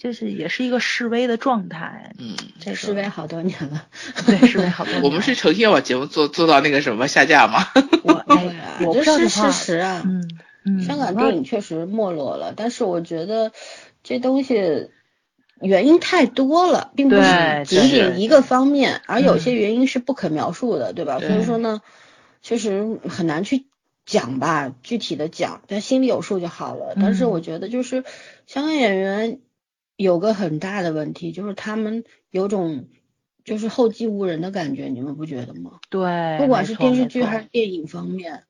[0.01, 3.87] 就是也是一个示威的状态，嗯，这示威好多年了，
[4.27, 5.03] 对，示威好多 年。
[5.03, 7.67] 我们是成天把节目做做到那个什么下架吗？
[8.05, 8.25] 我
[8.87, 10.31] 我这是事实啊，嗯
[10.65, 13.51] 嗯，香港电影确实没落了，但是我觉得
[14.05, 14.89] 这东西
[15.61, 21.19] 原因太多了，并不是仅仅一个方面，而有些原因是不可描述的，对吧？
[21.19, 21.83] 所以说呢，
[22.41, 23.67] 确实很难去
[24.07, 26.95] 讲吧，具体的讲，但心里有数就好了。
[26.95, 28.05] 但是我觉得就是
[28.47, 29.41] 香港演员。
[29.99, 32.87] 有个很大的问题，就是他们有种
[33.45, 35.81] 就是后继无人的感觉，你们不觉得吗？
[35.91, 38.45] 对，不管是电视剧还是电影方面，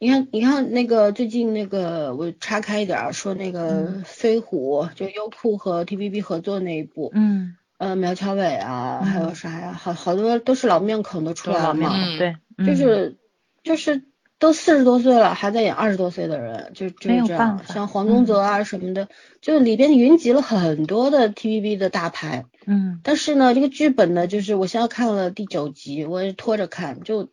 [0.00, 13.16] 你看，你看那个最近那个，我岔开一点说那个飞虎，就优酷和 TVB 合作那一部，嗯，呃，苗侨伟啊，还有啥呀，好好多都是老面孔都出来了嘛，对，就是
[13.62, 14.02] 就是。
[14.38, 17.60] 都四十多岁了，还在演二十多岁的人，就就是这样。
[17.66, 19.08] 像黄宗泽啊什么的，
[19.40, 22.44] 就里边云集了很多的 TVB 的大牌。
[22.66, 23.00] 嗯。
[23.02, 27.28] 但是呢，这个剧本呢，就是我现在看了第九集，我也拖着看，就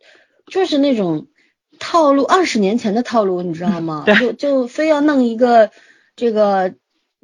[0.50, 1.28] 就是那种
[1.78, 4.04] 套路，二十年前的套路，你知道吗？
[4.18, 5.70] 就就非要弄一个
[6.16, 6.74] 这个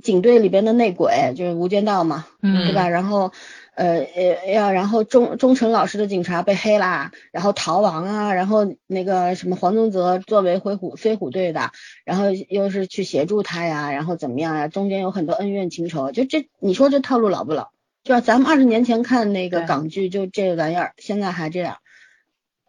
[0.02, 2.88] 警队里边的内鬼，就是无间道嘛，嗯对吧？
[2.88, 3.32] 然后。
[3.74, 11.70] 呃呃要然后忠忠诚老实的警察被黑啦，然后逃亡啊，然后那个什么黄宗泽作为飞虎飞虎队的，
[12.04, 14.68] 然后又是去协助他呀，然后怎么样呀？
[14.68, 17.70] 中间有很多恩怨情仇，就这你说这套路老不老？
[18.04, 21.78] 就是咱们二十年前看那个港剧就这玩意儿，现在还这样。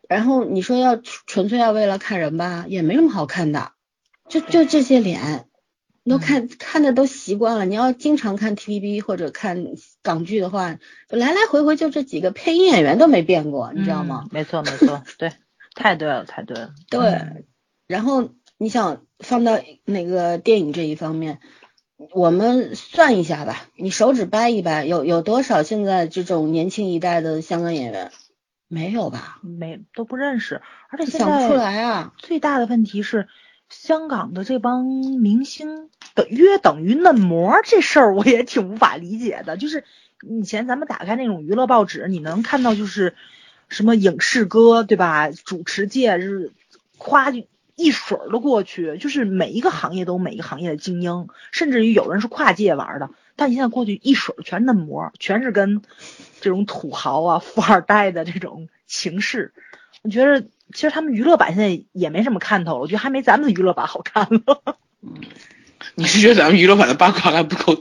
[0.07, 3.71] 然后你说要纯粹要为了看人吧，也没什么好看的，
[4.29, 5.47] 就就这些脸。
[6.05, 9.65] 你都看看的都习惯了，你要经常看 TVB 或者看
[10.01, 14.27] 港剧的话，就来来回回就这几个配音演员都没变过，你知道吗？
[14.29, 15.31] 没错没错，对，
[15.75, 16.73] 太对了太对了。
[16.89, 17.45] 对，
[17.87, 21.39] 然后你想放到那个电影这一方面，
[22.11, 28.11] 我们算一下吧，你手指掰一掰，有有多少现在这种年轻一代的香港演员？
[28.67, 29.39] 没有吧？
[29.41, 32.11] 没都不认识，而且想不出来啊。
[32.17, 33.29] 最大的问题是。
[33.73, 39.57] 香港的这帮明星等约等于嫩模这事儿，我也挺无法理解的。
[39.57, 39.83] 就是
[40.21, 43.15] 以前咱们打开那种娱乐报纸，你能看到就是
[43.67, 45.31] 什么影视哥对吧？
[45.31, 46.51] 主持界是
[46.97, 47.33] 夸
[47.75, 53.09] 一水儿的过去，就是每一个行业都每一个行业的精英，甚至于有人是跨界玩的。
[53.35, 55.81] 但现在过去一水儿全是嫩模，全是跟
[56.39, 59.51] 这种土豪啊、富二代的这种情势，
[60.03, 60.45] 我觉得。
[60.73, 64.75] 其实他们娱乐版现在也没什么看头了，我觉得还没咱们的娱乐版好看了。
[65.95, 67.75] 你是觉得咱们娱乐版的八卦还不够，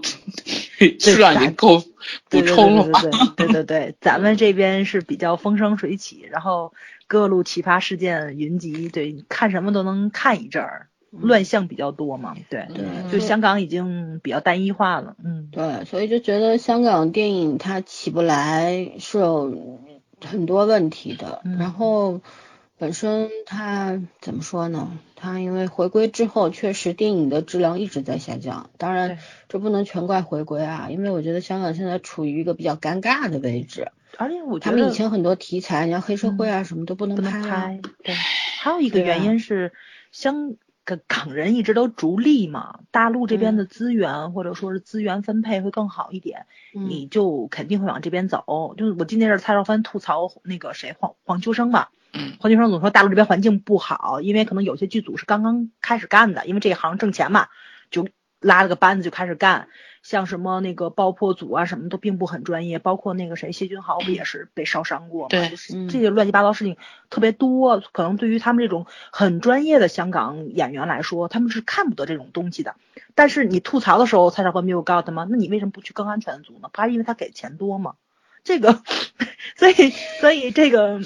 [0.98, 1.82] 数量已经够
[2.28, 3.00] 补充了吗？
[3.36, 6.74] 对对 对，咱们这边是比较风生水起，然后
[7.06, 12.34] 各路奇葩事件云集，对，看什么都能看一阵儿，乱象比较多嘛。
[12.50, 15.48] 对对，就香港已经比较单一化了，嗯。
[15.52, 19.80] 对，所以就觉得香港电影它起不来是有
[20.22, 22.20] 很多问题的，然后。
[22.82, 24.98] 本身它怎么说呢？
[25.14, 28.70] 它因为回归之后，确实电影的质量一直在下降。
[28.76, 33.92] 当然，这不能全怪回归啊，因为我觉得香港现在处于一个比较尴尬的位置。
[34.18, 37.80] 而且我他们以前很多题材，你像黑社会啊什么都不能拍。
[38.02, 38.16] 对，
[38.58, 39.72] 还有一个原因是
[40.10, 48.74] 香港港人一直都逐利嘛，大陆这边的资源或者说是资源分配会更好一点，你就肯定会往这边走。
[48.76, 51.70] 就是我今天是蔡少芬吐槽那个谁黄黄秋生
[52.12, 57.48] 嘛，黄秋生总说大陆这边环境不好，因为可能有些剧组是刚刚开始干的，因为这一行挣钱嘛，
[57.90, 58.08] 就
[58.40, 59.68] 拉了个班子就开始干。
[60.02, 65.28] 像什么那个爆破组啊，什么都并不很专业，包括那个谁谢君豪不也是被烧伤过吗？
[65.28, 65.52] 对，
[65.88, 66.76] 这些乱七八糟事情
[67.08, 72.74] 特别多，可能对于他们这种很专业的香港演员来说，他们是看不得这种东西的。
[73.14, 75.24] 但是你吐槽的时候，蔡少芬没有告诉他吗？
[75.30, 76.68] 那你为什么不去更安全的组呢？
[76.72, 77.94] 不还是因为他给钱多吗？
[78.42, 78.82] 这个，
[79.54, 81.00] 所以所以这个，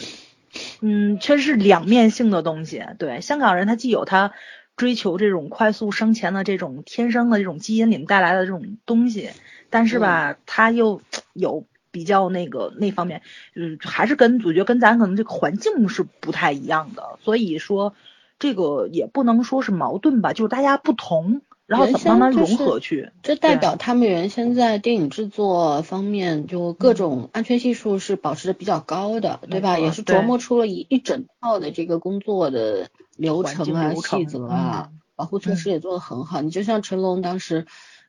[0.80, 2.84] 嗯，确实是两面性的东西。
[2.98, 4.32] 对，香港人他既有他。
[4.76, 9.30] 追求这种快速生钱的这种天生的这种基因里面带来的这种东西，
[9.70, 11.00] 但是吧，他又
[11.32, 13.22] 有比较那个那方面，
[13.54, 17.94] 嗯，还是跟我觉得跟咱可能这个环境是不太一样的，所以说
[18.38, 23.10] 这个也不能说是矛盾吧，就是大家不同，然后怎么慢慢融合去。
[23.22, 29.78] 这代表他们原先在电影制作方面就各种安全系数是保持的比较高的，对吧？
[29.78, 32.88] 也是琢磨出了一一整套的这个工作的。
[33.16, 36.42] 流程啊，细则啊，保护措施也做得很好。
[36.42, 37.64] 你就像成龙当时，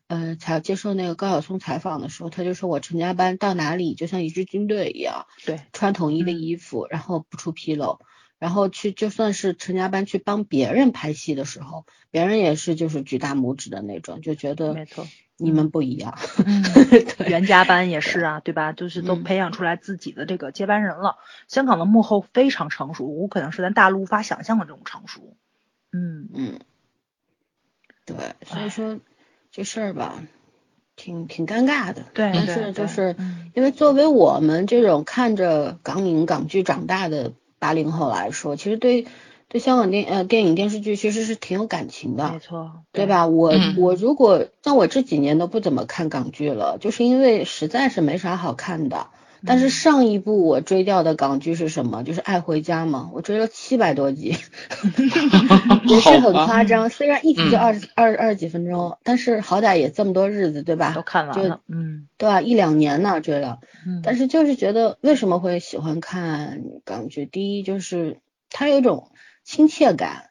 [0.08, 8.00] 呃，采接受那个高晓松采访的时候，他就说我成家班到哪里就像一支军队一样，对，穿统一的衣服，然后不出纰漏，
[8.40, 16.18] 然后去就算是成家班去帮别人拍戏的时候，别人也是就是举大拇指的那种，就觉得没错，你们不一样。
[17.28, 18.74] 袁家班也是啊，对吧？
[18.74, 21.18] 就是都培养出来自己的这个接班人了。
[21.48, 25.36] 香港的幕后非常成熟，我可能是咱大陆无法想象的这种成熟。
[25.92, 26.60] 嗯嗯，
[28.06, 29.00] 对，所以说
[29.52, 30.22] 这事儿吧，
[30.96, 32.04] 挺挺尴尬的。
[32.14, 33.16] 对，但是就是
[33.54, 39.06] 因为作为我们这种看着港影港剧长大的八零后来说，其实对。
[39.50, 43.28] 对香港电呃电影电视剧其实是挺有感情的，没错，对吧？
[43.28, 49.08] 我我如果像我这几年都不怎么看港剧了，就是因为实在是没啥好看的。
[49.46, 52.04] 但是上一部我追掉的港剧是什么？
[52.04, 54.36] 就是《爱回家》嘛，我追了七百多集，
[55.86, 56.90] 也是很夸张。
[56.90, 60.94] 虽然一集就二十二二十几分钟，但是好歹也这么多日子，对吧？
[60.94, 62.42] 都看完了，嗯，对吧？
[62.42, 67.26] 一两年呢追了，嗯，但是就是觉得为什么会喜欢看港剧？
[67.26, 68.20] 第一就是
[68.50, 69.12] 它有一种。
[69.50, 70.26] 亲切感，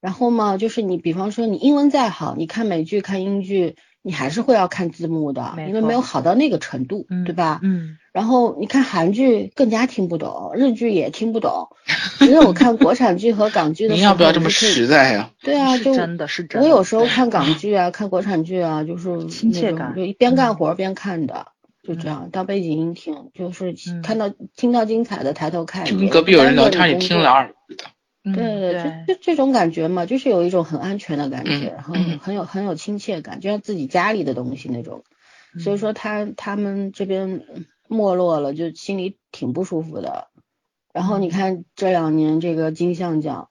[0.00, 3.74] 然后嘛，就是你比方说你英文再好，你看美剧看英剧，
[4.06, 7.58] 你还是会要看字幕的，因为没有好到那个程度，对吧？
[7.62, 7.96] 嗯。
[8.12, 11.68] 然后你看韩剧更加听不懂，日剧也听不懂，
[12.20, 13.94] 因为我看国产剧和港剧的。
[13.96, 15.30] 你要不要这么实在呀？
[15.40, 16.62] 对啊，就真的是真。
[16.62, 21.46] 我有时候看港剧啊，看国产剧啊，就是亲切感，就一边干活边看的，
[21.82, 25.86] 就这样当背景音听，就是看到听到精彩的抬头看。
[25.86, 27.54] 就跟隔壁有人聊天，你听了耳的。
[28.24, 28.34] 对
[28.72, 35.04] 对，就就这种感觉嘛，就是有一种很安全的感觉，然后很有很有亲切感，就像自己家里的东西那种。
[35.60, 37.42] 所以说他他们这边
[37.86, 40.28] 没落了，就心里挺不舒服的。
[40.92, 43.50] 然后你看这两年这个金像奖，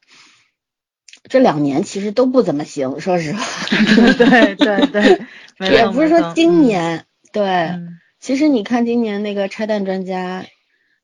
[1.30, 3.40] 这两年其实都不怎么行，说实话。
[4.18, 7.70] 对对对，也不是说今年，对，
[8.20, 10.46] 其实你看今年那个拆弹专家，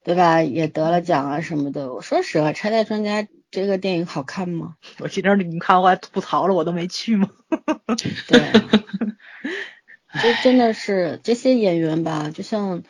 [0.03, 1.93] 对吧，也得了奖啊什么的。
[1.93, 3.27] 我说实话，拆弹专家。
[3.51, 4.75] 这个电影好看吗？
[4.99, 7.29] 我记得你们看我还吐槽了，我都没去吗？
[8.27, 8.39] 对，
[10.21, 12.83] 就真的是这些演员吧，就像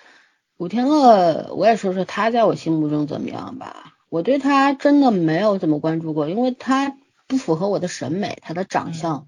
[0.58, 3.96] 古天乐，我也说说他在我心目中怎么样吧。
[4.10, 6.96] 我对他真的没有怎么关注过，因为他
[7.28, 9.28] 不符合我的审美，他的长相，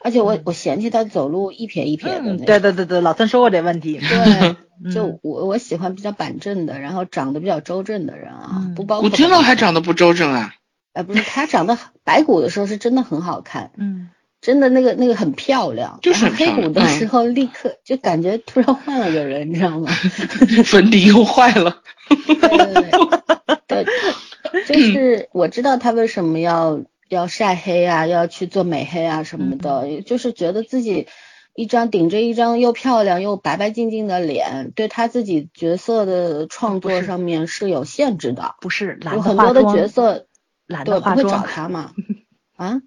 [0.00, 2.36] 而且我我嫌弃他走路一撇一撇的。
[2.38, 3.98] 对对对对，老曾说过这问题。
[3.98, 4.56] 对。
[4.92, 9.08] 就我我喜欢比较板正的，然后长得比较周正的人啊，不包括。
[9.08, 10.52] 古天乐还长得不周正啊？
[10.96, 14.08] 哎，不是，她长得白骨的时候是真的很好看，嗯，
[14.40, 19.90] 真的那个那个很漂亮，就是黑骨的时候立刻就感觉突然换了个人，你知道吗？
[20.64, 21.82] 粉底又坏了。
[22.08, 26.80] 对，对,对就是 我知道她为什么要
[27.10, 31.08] 要晒黑啊，要去做美黑啊什么的，就是觉得自己
[31.54, 38.54] 一张顶着一张又漂亮又白白净净的脸，对他自己角色的创作上面是有限制的。
[38.62, 40.25] 不是，有很多的角色。
[40.66, 41.92] 懒得化妆，找他吗？
[42.56, 42.82] 啊？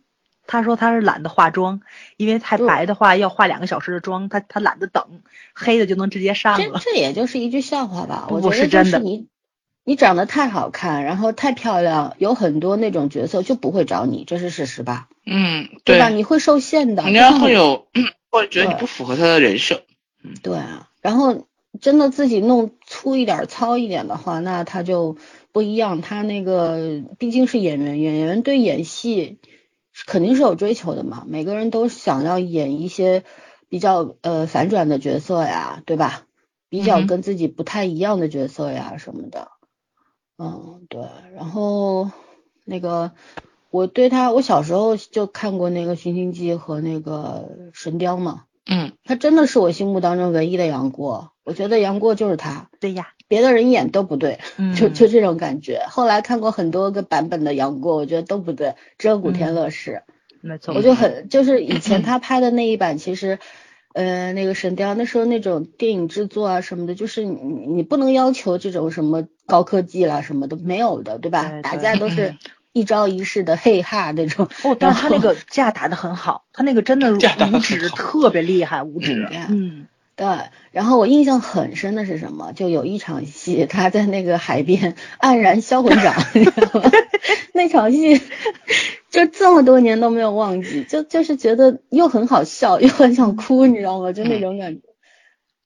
[0.51, 1.81] 他说他是懒得化妆，
[2.17, 5.21] 因为太白的话要化两个小时的妆，他他懒得等，
[5.53, 6.79] 黑的就能直接上了。
[6.83, 8.25] 这这也就是一句笑话吧？
[8.31, 9.27] 我觉得就是你
[9.83, 15.07] 你长得太好看，然后太漂亮，有很多那种角色就不会找你，这是事实吧？
[15.23, 16.09] 嗯，对吧？
[16.09, 17.85] 你会受限的，人家会有
[18.31, 19.83] 会觉得你不符合他的人设。
[20.23, 20.89] 嗯，对啊。
[21.01, 21.45] 然后
[21.79, 25.15] 真的自己弄粗一点、糙一点的话，那他就。
[25.51, 29.39] 不一样，他那个毕竟是演员，演员对演戏
[30.05, 33.23] 肯定是有追求的嘛，每个人都想要演一些
[33.67, 36.25] 比较呃反转的角色呀，对吧？
[36.69, 39.49] 比较跟自己不太一样的角色呀什么的。
[40.37, 41.01] 嗯，对。
[41.35, 42.11] 然后
[42.63, 43.11] 那个
[43.71, 48.43] 我对他，我小时候就看过那个《寻秦记》和那个《神雕》嘛。
[48.65, 52.69] 嗯，他真的是我心目当中唯一的杨过，我觉得杨过就是他。
[52.79, 55.85] 对呀，别的人演都不对，嗯就就这种感觉。
[55.89, 60.03] 后来看过很多个版本的杨过，我觉得都不对，只有古天乐是。
[60.41, 60.73] 没错。
[60.73, 63.39] 我就很就是以前他拍的那一版，其实
[63.93, 71.49] 呃那个神雕那时候那种电影制作啊什么的，就是你你不能要求这种什么高科技啦什么的没有的，对吧？
[71.49, 72.35] 对对打架都是
[72.73, 74.47] 一招一式的嘿哈那种。
[74.63, 79.27] 哦，但是他那个架打的很好，他那个真的 五指特别厉害，五指。
[79.31, 80.27] 嗯嗯对，
[80.71, 82.51] 然后我印象很深的是什么？
[82.53, 86.91] 就有一场戏，他在那个海边 黯然销魂掌，你知道吗？
[87.53, 88.21] 那场戏
[89.09, 94.11] 就这么多年都没有忘记，就就是觉得又很好笑，又很想哭，你知道吗？
[94.11, 94.88] 就那种感觉。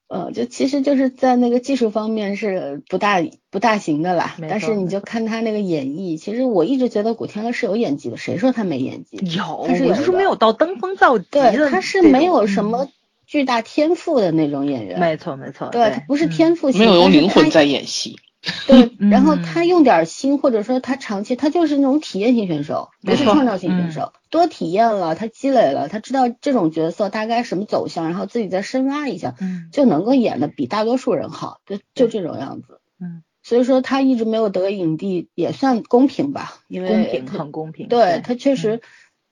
[0.07, 9.17] 呃，就其实就是在那个技术方面是不大不大行的啦，但是你就看他那个演绎，其实我一直觉得古天乐是有演技的，谁说他没演技？
[9.35, 12.89] 有，他是有我就是没有到登峰造极的对，他是没有什么
[13.25, 14.99] 巨大天赋的那种演员。
[14.99, 18.17] 没错没错，对，他不是天赋型，没有用灵魂在演戏。
[18.67, 24.13] 对，然后嗯他用点心，或者说他长期，他就是那种体验型选手，不是创造型选嗯手。
[24.29, 32.81] 多体验了，他积累了，他知道这种角色大概什么走向，然后自己再深挖一下，嗯就能够演的比大多数人好，就就这种样子。
[32.99, 37.87] 嗯，所以说他一直没有得影帝，也算公平吧，因为公平很公平。
[37.87, 38.81] 对他确实，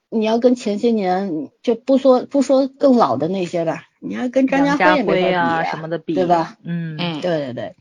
[0.09, 6.57] 你要跟前些年就不说不说更老的那些吧，你要跟张家辉也没辉法比啊什么的比，对吧？
[6.63, 7.75] 嗯嗯，对对对，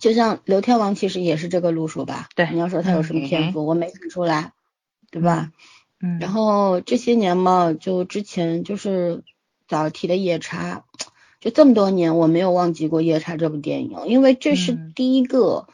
[0.00, 2.28] 就像刘天王其实也是这个路数吧。
[2.34, 4.52] 对你要说他有什么天赋，我没看出来，
[5.10, 5.52] 对吧？
[6.00, 9.22] 嗯，然后这些年嘛，就之前就是
[9.68, 10.84] 早提的夜叉，
[11.40, 15.66] 就这么多年我没有忘记过夜叉这部电影，因为这是嗯第一个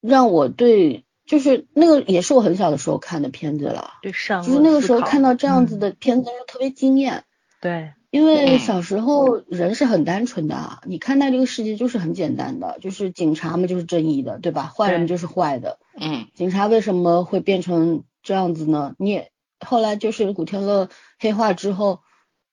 [0.00, 7.24] 让我对，就是那个也是我很小的时候看的片子了，对上就是那个时候看到这样子的，的片子就特别惊艳。
[7.60, 14.64] 对，因为嗯小时候人是很单纯的啊，你看待这个世界就是很简单的，就是警察嘛就是正义的，对吧？
[14.74, 15.78] 坏人就是坏的。
[16.00, 18.94] 嗯警察为什么会变成这样子呢？
[18.98, 22.00] 你也后来就是古天乐黑化之后，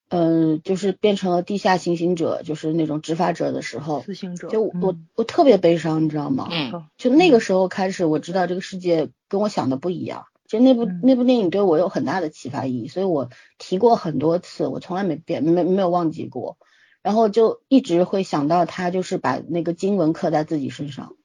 [0.09, 6.49] 嗯、就是变成了地下行刑者，就是那种执法者的时候，私行者，就我、嗯我特别悲伤，你知道吗？
[6.51, 10.25] 嗯就那个时候开始，我知道这个世界跟我想的不一样。
[10.55, 16.57] 其实那部嗯那部电影对我有很大的启发意义，所以我提过很多次，我从来没变没没有忘记过，
[17.01, 21.17] 然后就一直会想到他就是把那个经文刻在自己身上，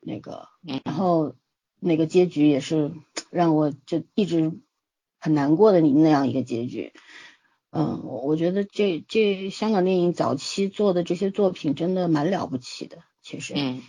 [0.00, 1.34] 那个，嗯然后
[1.78, 2.92] 那个结局也是
[3.28, 4.52] 让我就一直
[5.20, 6.94] 很难过的那样一个结局。
[7.70, 13.52] 嗯，我我觉得这这香港电影早期做的这些作品真的蛮了不起的，其实。
[13.54, 13.82] 嗯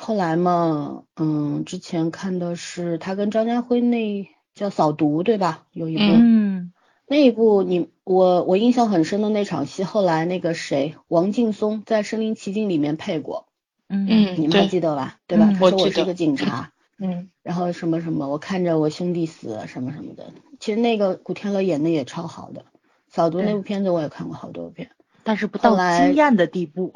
[0.00, 5.66] 后来嘛，嗯，之前看的是他跟张家辉那叫《扫毒》，对吧？
[5.72, 6.72] 有一部、嗯
[7.10, 13.48] 那一部你我我印象很深的那场戏，后来那个谁王劲松在《身临其境》里面配过，
[13.88, 15.18] 嗯嗯你们还记得吧？
[15.26, 15.46] 对吧？
[15.50, 20.32] 嗯他说我是个警察，嗯然后什么什么，我看着我兄弟死什么什么的。
[20.60, 22.60] 其实那个古天乐演的也超好的，
[23.08, 24.90] 《扫毒》那部片子我也看过好多遍。
[25.24, 26.92] 但是不到惊艳的地步，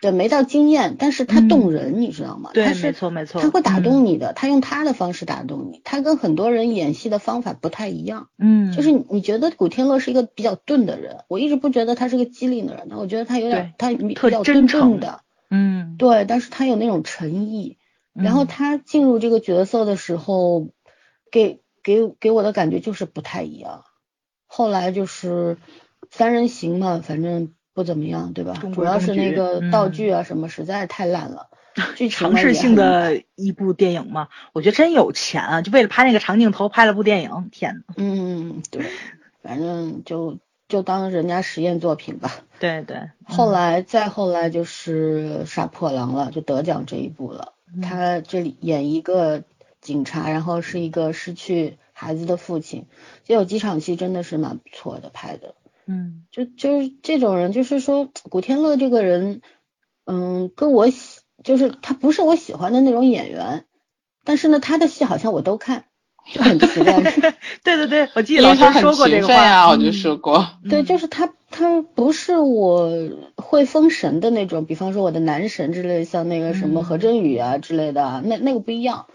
[0.00, 2.50] 对，没到惊艳，但是他动人，你知道吗？
[2.54, 8.28] 对没错没错他会打嗯动你的，他用他的方式打动你，他跟很多人演戏的方法不太一样。
[8.38, 17.78] 嗯，就是你你觉得古天乐是一个比较钝的人，我一直不觉得他是个机灵的人，我觉得他有点他比较钝真诚钝的，嗯对，但是他有那种诚意。
[18.14, 20.68] 然后嗯他进入这个角色的时候，
[21.30, 23.84] 给给给我的感觉就是不太一样。
[24.46, 25.56] 后来就是
[26.10, 28.60] 三人行嘛，反正不怎么样，对吧？
[28.74, 31.46] 主要是那个嗯道具啊什么实在是太烂了，
[31.94, 35.62] 剧尝试性的一部电影嘛，我觉得真有钱啊！
[35.62, 38.84] 就为了拍那个长镜头拍了部电影，天呐，嗯，对，
[39.44, 42.32] 反正就就当人家实验作品吧。
[42.58, 47.52] 对对，后来再后来就是杀破狼了，就得奖这一部了。
[47.72, 49.44] 嗯他这里演一个
[49.80, 52.86] 警察，然后是一个失去孩子的父亲，
[53.22, 55.54] 就有几场戏真的是蛮不错的拍的。
[55.88, 59.40] 嗯就就是这种人，就是说古天乐这个人，
[60.04, 63.64] 嗯，跟我喜就是他不是我喜欢的那种演员，
[64.22, 65.86] 但是呢，他的戏好像我都看，
[66.30, 67.00] 就很奇怪。
[67.64, 70.46] 对对对，我记得老师为他说过这个话，我就说过。
[70.68, 72.90] 对，嗯就是他，他不是我
[73.36, 79.06] 会封神的那种，比方说我的男神之类，像那个什么嗯何振宇啊之类的啊，那那个不一样。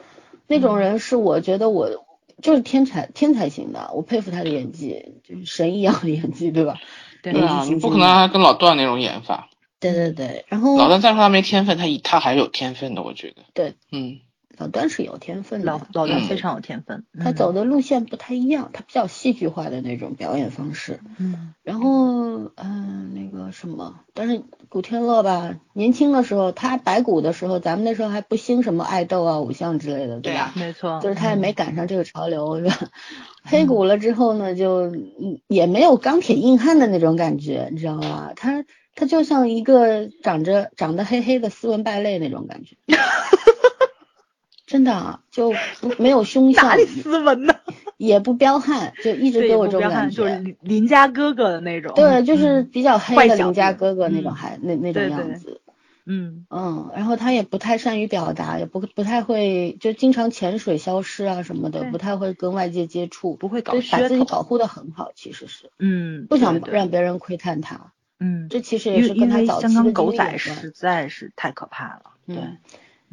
[0.48, 2.06] 那种人是我觉得我
[2.44, 6.76] 就是天才天才型的，我佩服他的演技，就是神一样的演技，对吧？
[7.24, 9.50] 对啊，你不可能让他跟老段那种演法。
[9.80, 13.44] 对对对，然后老段再说他没天分，他他还是有天分的，我觉得。
[13.54, 14.20] 对，嗯。
[14.58, 17.06] 老段是有天分的，老老段非常有天分。
[17.20, 21.00] 他走的路线不太一样，他比较戏剧化的那种表演方式。
[21.18, 30.54] 嗯，然后嗯，那个什么，但是古天乐吧，年轻的时候他白骨的时候，咱们那时候还不兴什么爱豆啊、偶像之类的，对吧？
[30.56, 32.76] 没错，就是他也没赶上这个潮流，是吧？
[33.44, 34.92] 黑骨了之后呢，就
[35.48, 38.32] 也没有钢铁硬汉的那种感觉，你知道吗？
[38.36, 38.64] 他
[38.96, 42.76] 他就像一个长着长得黑黑的斯文败类那种感觉。
[44.74, 45.54] 真的啊，就
[46.00, 47.54] 没有凶 相，哪里斯文呢？
[47.98, 51.94] 也不彪悍，就一直给我这种感觉，就是邻家哥哥的那种。
[51.94, 55.62] 对，就是比较黑的邻家哥哥那种，还那那种样子。
[56.08, 65.70] 嗯嗯，然后他也不太善于表达，也不不太会，就经常潜水消失啊什么的，不太会跟外界接触，不会搞把自己保护的很好，其实是。
[65.78, 66.26] 嗯。
[66.28, 67.92] 不想让别人窥探他。
[68.20, 68.48] 嗯。
[68.50, 72.02] 这其实也是跟他早期的狗仔实在是太可怕了。
[72.26, 72.38] 对。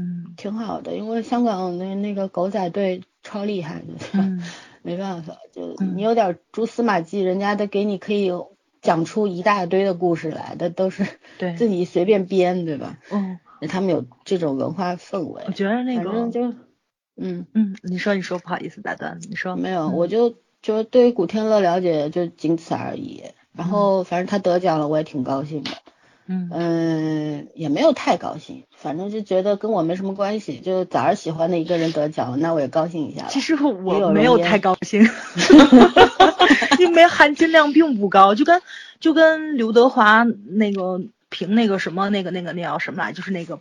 [0.01, 3.95] 嗯，挺好的，因为香港那那个狗仔队超厉害的，
[4.83, 8.33] 没办法，就你有点蛛丝马迹，人家都给你可以
[8.81, 11.07] 讲出一大堆的故事来的，都是
[11.59, 12.99] 自己随便编，对吧？
[13.11, 13.39] 嗯，
[13.69, 15.43] 他们有这种文化氛围。
[15.47, 16.55] 我觉得那个就，
[17.17, 23.23] 嗯嗯，你说你说，不好意思打断，你说没有，我就就对于古天乐了解就仅此而已，
[23.53, 25.71] 然后反正他得奖了，我也挺高兴的。
[26.31, 30.61] 嗯也没有太高兴，反正就觉得跟我没什么关系。
[30.61, 33.27] 就早上喜欢的一个人得奖，那我也高兴一下。
[33.29, 35.03] 其实我没有太高兴，
[36.79, 38.63] 因为含金量并不高，就跟
[39.01, 43.59] 就跟刘德华那个凭那个什么那个那个那叫什么来，就是那个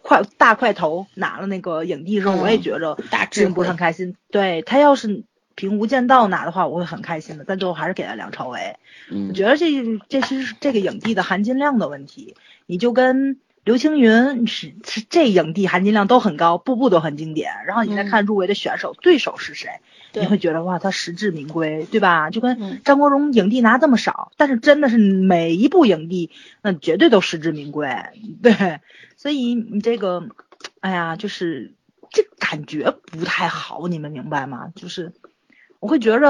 [0.00, 2.96] 快大块头拿了那个影帝的时候，我也觉着
[3.32, 4.14] 并不是很开心。
[4.30, 5.24] 对他要是。
[5.54, 8.76] 凭《无间道》拿的话，我会很开心的，但最后还是给了梁朝伟。
[9.10, 9.66] 嗯我觉得这
[10.08, 12.36] 这是这个影帝的含金量的问题。
[12.66, 17.52] 你就跟刘青云是是这影帝含金量都很高，步步都很经典。
[17.66, 19.68] 然后你再看入围的选手，对手是谁，
[20.14, 22.30] 你会觉得哇，他实至名归，对吧？
[22.30, 26.30] 就跟张国荣影帝拿这么少，但是真的是每一部影帝
[26.62, 27.88] 那绝对都实至名归，
[28.42, 28.80] 对。
[29.16, 30.28] 所以你这个，
[30.80, 31.74] 哎呀，就是
[32.10, 34.72] 这感觉不太好，你们明白吗？
[34.74, 35.12] 就是。
[35.82, 36.26] 我会觉着，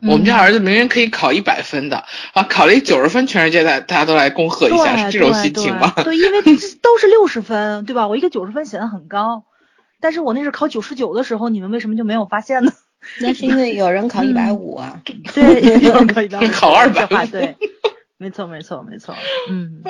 [0.00, 5.92] 我们家儿子明明可以考一百分的啊，考了一九十分，全世界大大家都来恭贺一下，是这种心情吗？
[6.02, 6.40] 对，因为
[6.80, 8.08] 都是六十分，对吧？
[8.08, 9.44] 我一个九十分显得很高，
[10.00, 12.72] 但是我那是考九十九的时候，你们为什么就没有发现呢？
[13.20, 17.54] 那是因为有人考一百五啊， 对，有人考一百五，考二百，对，
[18.16, 19.14] 没错，没错，没错，
[19.50, 19.82] 嗯，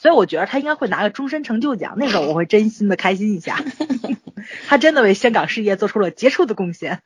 [0.00, 3.62] 所以我觉得他应该会拿个终身成就奖，那个我会真心的开心一下，
[4.66, 7.00] 他真的为香港事业做出了杰出的贡献。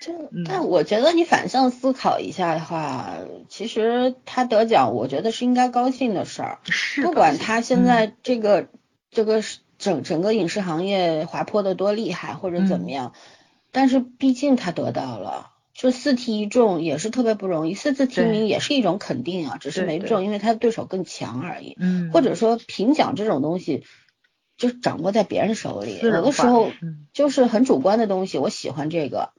[0.00, 0.14] 就，
[0.46, 3.18] 但我觉得你反向思考一下的话，
[3.50, 6.58] 其实他得奖，我觉得是应该高兴的事儿。
[6.64, 8.68] 是，不管他现在这个
[9.10, 9.42] 这个
[9.78, 13.12] 整整个影视行业滑坡的多厉害或者怎么样，
[13.72, 21.76] 但是毕竟他得到了，就四题一中也是特别不容易，四次提名也是一种肯定啊，只是没中，因为他的对手更强而已。
[21.78, 23.84] 嗯，或者说评奖这种东西
[24.56, 26.70] 就掌握在别人手里，有的时候
[27.12, 29.32] 就是很主观的东西，我喜欢这个。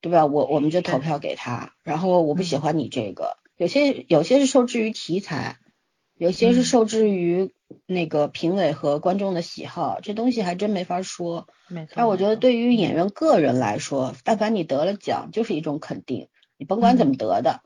[0.00, 0.26] 对吧？
[0.26, 5.56] 我我们就投票给他，然后我不喜欢你这个，有些有些是受制于题材，
[6.16, 7.52] 有些是受制于
[7.86, 11.48] 那个评委和观众的喜好，这东西还真没法说。
[11.68, 11.94] 没错。
[11.96, 17.60] 但我觉得对于演员个人来说，但凡你得了奖，就是一种肯定，你甭管怎么得的，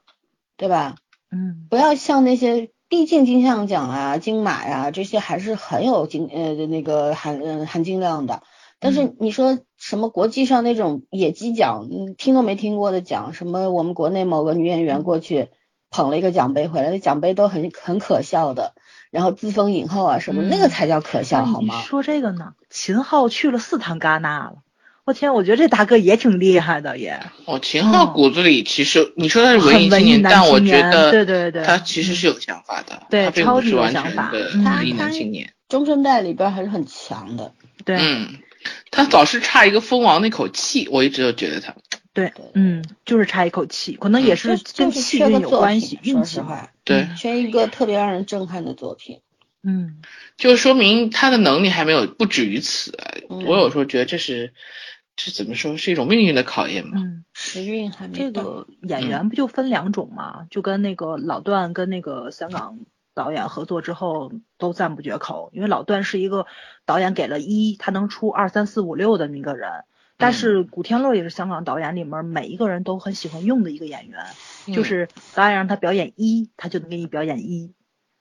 [0.57, 0.97] 对吧？
[1.30, 1.66] 嗯。
[1.68, 8.43] 不要像那些，毕竟金像奖啊、金马呀这些还是很有金呃那个含嗯含金量的。
[8.78, 15.49] 但是你说什么国际上那种野鸡奖，嗯，听都没听过的奖，什么我们国内某个女演员过去
[15.91, 18.74] 捧了一个奖杯回来，那奖杯都很很可笑的，
[19.11, 21.83] 然后自封影后啊什么，那个才叫可笑好吗？
[21.83, 24.59] 说这个呢，秦昊去了四趟戛纳了，
[25.05, 27.20] 我天，我觉得这大哥也挺厉害的也。
[27.47, 37.53] 哦，秦昊骨子里其实你说他是文艺青年，但我觉得对对对，他其实是有想法的，对，超级有想法，文艺男青年，中生代里边还是很强的，
[37.85, 38.28] 对，嗯。
[38.91, 41.75] 他老是差一个蜂王那口气，我一直都觉得他。
[42.15, 46.71] 对，嗯，就是差一口气，可能也是跟气运有关系，运气话。
[46.85, 49.21] 对，缺一个特别让人震撼的作品。
[49.63, 50.03] 嗯，
[50.37, 52.99] 就说明他的能力还没有不止于此。
[53.29, 54.53] 我有时候觉得这是，
[55.17, 56.93] 这怎么说是一种命运的考验嘛？
[56.97, 60.47] 嗯，时运还没这个演员不就分两种嘛？
[60.51, 62.79] 就跟那个老段跟那个香港。
[63.15, 66.47] 导演合作之后都赞不绝口，因为老段是一个
[66.85, 69.85] 导演给了一，他能出二三四五六的那个人，
[70.17, 74.25] 但是古天乐也是香港导演里面每一个人都很喜欢用的一个演员，
[74.75, 77.75] 就是导演让他表演一，他就能给你表演一，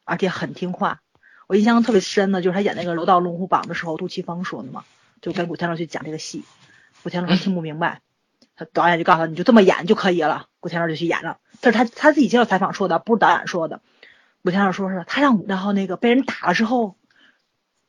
[0.04, 1.00] 而且很听话。
[1.48, 4.84] 我印象特别深的就是他演那个《楼道龙虎榜》的时候，杜琪峰说的嘛，
[5.22, 6.44] 就跟古天乐去讲这个戏，
[7.04, 8.02] 古天乐听不明白，
[8.56, 11.39] 他导演就告诉他你就这么演就可以了，古天乐就去演了。
[11.60, 13.82] 但是他他自己接受采访说的，不是导演说的。
[14.44, 16.96] 古天乐说是他让然后那个被人打了之后。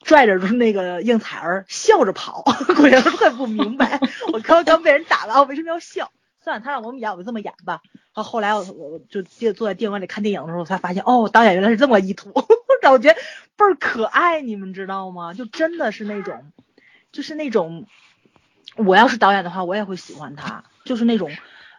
[0.05, 2.43] 拽着那个应采儿笑着跑，
[2.75, 4.01] 古天乐不明白，
[4.33, 6.11] 我刚刚被人打了，我为什么要笑？
[6.43, 7.83] 算了，他让我们演，我就这么演吧。
[8.13, 12.33] 然后来我我就坐坐在电影院里看电影的时候，才发现哦，导演原来是这么意图，
[12.83, 13.21] 让我觉得
[13.57, 15.35] 倍儿可爱，你们知道吗？
[15.35, 16.51] 就真的是那种，
[17.13, 17.87] 就是那种，
[18.75, 21.31] 我要是导演的话，我也会喜欢他，就是那种。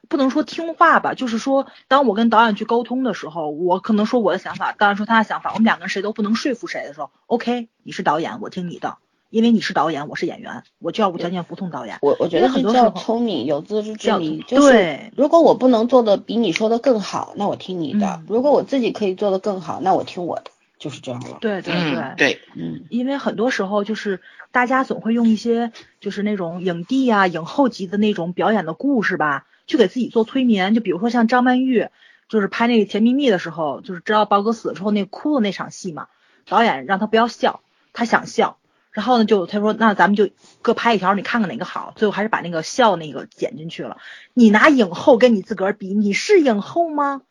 [0.09, 8.97] 不能说听话吧，就是说，当我跟导演去沟通的时候，我可能说我的想法，导演说他的想法，我们两个人谁都不能说服谁的时候，OK，你是导演，我听你的，
[9.29, 11.97] 因为你是导演，我是演员，我就要无条件服从导演。
[12.01, 14.43] 我我觉得很多叫聪明，有自知之明。
[14.45, 21.37] 就是如果我不能做的比你说的更好，那我听你的；如果我自己可以做的更好，那我听我的，就是这样了。
[21.41, 29.45] 对对对对，嗯，因为很多时候就是大家总会用一些就是那种影帝啊、影后级的那种表演的故事吧。
[29.65, 31.87] 去给自己做催眠，就比如说像张曼玉，
[32.27, 36.07] 就是拍那个《甜蜜蜜》的时候，就是知道宝哥死了之后那哭的那场戏嘛，
[36.47, 37.61] 导演让他不要笑，
[37.93, 38.57] 他想笑，
[38.91, 40.29] 然后呢就他说那咱们就
[40.61, 43.97] 各拍一条，你看看哪个好，最后还是把那个笑那个剪进去了。
[44.33, 47.21] 你拿影后跟你自个儿比，你是影后吗？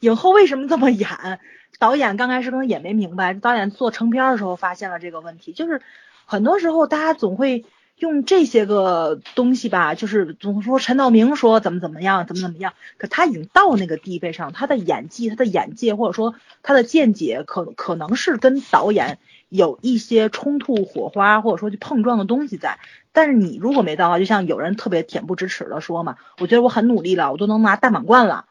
[0.00, 1.40] 影后为什么这么演？
[1.78, 5.82] 导演刚开始可能也没明白，导演做成片的时候发现了这个问题，就是
[6.24, 7.64] 很多时候大家总会。
[8.02, 16.34] 用这些个东西吧，就是总说陈道明说怎么怎么样，怎么怎么样，可他已经到那个地位上，他的演技、他的眼界或者说
[16.64, 22.80] 他的见解，可可能是跟导演有一些冲突、火花或者说去碰撞的东西在。
[23.12, 28.46] 但是你如果没到，就像有人特别恬不知耻的说嘛，我觉得我很努力了，我都能拿大满贯了，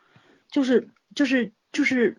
[0.49, 2.15] 就是就是就是。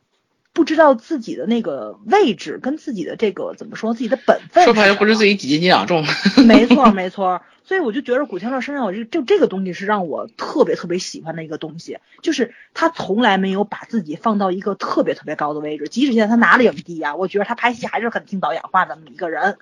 [0.52, 4.64] 不知道自己的那个位置跟自己的这个怎么说，自己的本分。
[4.64, 6.04] 说白了，不是自己几斤几两重。
[6.46, 7.40] 没错，没错。
[7.64, 19.56] 所以我就觉得古天乐身上，就就这个东西是让我特别特别喜欢的一个东西，就是他从来没有把自己放到一个特别特别高的位置，即使现在他拿了影帝啊，我觉得他拍戏还是很听导演话的那么一个人，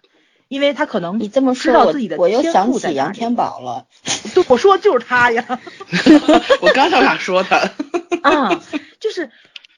[0.49, 3.86] 因为他可能你这么知道自己的我又想起杨天宝了。
[4.34, 5.61] 对，我说就是他呀。
[6.62, 7.70] 我刚想说他。
[8.24, 8.61] 啊，
[8.99, 9.30] 就是。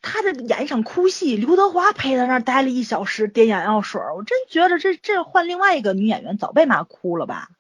[0.03, 7.51] 他这演一场哭戏，刘德华陪在那儿待了一小时，点眼药水，我真觉得这这换另外一个女演员早被骂哭了吧，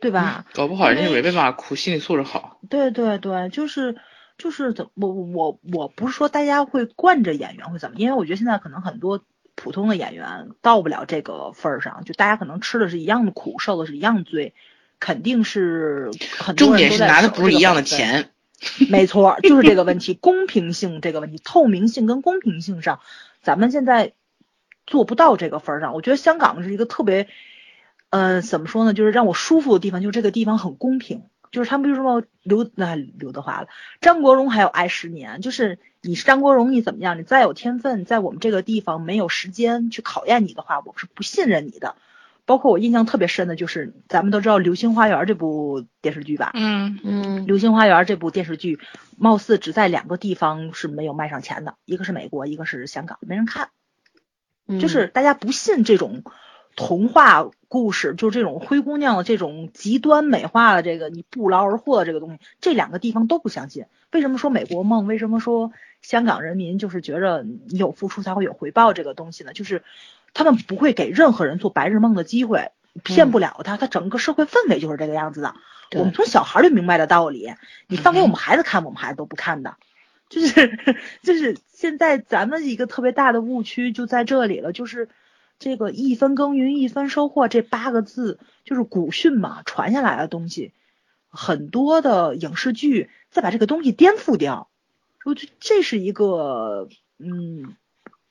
[0.00, 0.46] 对吧？
[0.54, 2.58] 搞不好人家没被骂哭，心理素质好。
[2.70, 3.96] 对对对，就是
[4.38, 9.22] 就是怎我我我不是说大家会惯着演员会怎么，因为我觉得现在可能很多
[9.54, 14.54] 普通的演员到不了这个份儿上，就大家可能吃的是一样的苦，受的是一样的罪，
[14.98, 18.30] 肯定是很重点是拿的不是一样的钱。
[18.90, 23.00] 没错，就是这个问题， 公平性这个问题，透明性跟公平性上，
[23.42, 24.12] 咱们现在
[24.86, 25.94] 做不到这个份儿上。
[25.94, 27.28] 我觉得香港是一个特别，
[28.10, 31.24] 呃，怎么说呢，就是让我舒服的地方，就是这个地方很公平。
[31.52, 33.68] 就是他们就说刘那刘德华了，
[34.00, 37.16] 张国荣还有爱十年，就是你是张国荣，你怎么样？
[37.16, 41.94] 你再有天分，在我们这个地方没有时间去考验你的话，我是不信任你的。
[42.46, 46.50] 包括我印象特别深的就是，咱们都知道《流星花园》这部电视剧吧？
[46.52, 48.78] 嗯嗯，《流星花园》这部电视剧，
[49.16, 53.70] 貌似只在两个地方是没有卖上钱的，一个是美国，一个是香港，没人看。
[54.78, 56.22] 就是大家不信这种
[56.76, 63.86] 童话故事，就是这种灰姑娘的这种极端美化的这个你不劳而获的这个东西，这两个地方都不相信。
[64.12, 65.06] 为什么说美国梦？
[65.06, 65.72] 为什么说
[66.02, 69.54] 香港人民就是觉着你有付出才会有回报这个东西呢？
[69.54, 69.82] 就是。
[70.34, 72.72] 他们不会给任何人做白日梦的机会，
[73.04, 73.76] 骗不了他。
[73.76, 75.54] 他整个社会氛围就是这个样子的。
[75.92, 77.54] 我们从小孩就明白的道理，
[77.86, 79.76] 你放给我们孩子看，我们孩子都不看的。
[80.28, 85.08] 就是 就是现在咱们一个特别大的误区就在这里了，就是
[85.60, 90.72] 这个一分耕耘一分收获这八个字就是古训嘛，传下来的东西，
[91.28, 94.68] 很多的影视剧再把这个东西颠覆掉，
[95.24, 97.76] 我觉得这是一个嗯。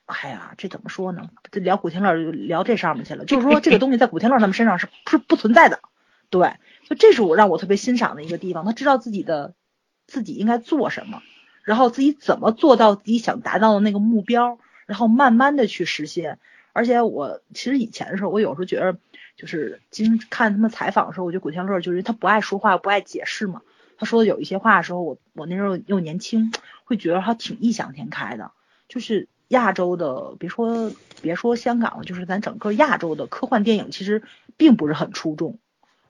[0.06, 1.30] 哎呀，这怎么说呢？
[1.50, 3.24] 这聊古天乐就聊这上面去了。
[3.24, 5.80] 就是说，这个东西在古天乐他们身上是是不存在的。
[6.28, 6.54] 对，
[6.88, 8.66] 就这是我让我特别欣赏的一个地方。
[8.66, 9.54] 他知道自己的
[10.06, 11.22] 自己应该做什么，
[11.62, 16.38] 然后自己怎么做到自己想达到的那个目标，然后慢慢的去实现。
[16.74, 18.98] 而且我其实以前的时候，我有时候觉得，
[19.36, 23.62] 就是经看他们采访的时候，我觉得古天乐就是他不爱说话，不爱解释嘛。
[23.96, 26.52] 他说的有一些话的时候，我我那时候又年轻，
[26.84, 28.50] 会觉得他挺异想天开的，
[28.86, 29.28] 就是。
[29.48, 30.92] 亚洲的，别说
[31.22, 34.22] 别说香港了，就是咱整个亚洲的科幻电影，其实
[34.56, 35.58] 并不是很出众。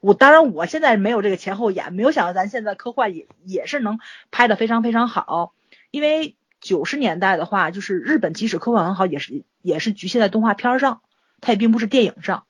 [0.00, 3.98] 我当然我现在没有这个前后眼，没有想到咱现在科幻也也是能
[4.30, 5.54] 拍的非常非常好，
[5.90, 11.00] 因为九十年代的话，就是日本即使科幻很好，也是也是局限在动画片上，
[11.40, 12.44] 它也并不是电影上，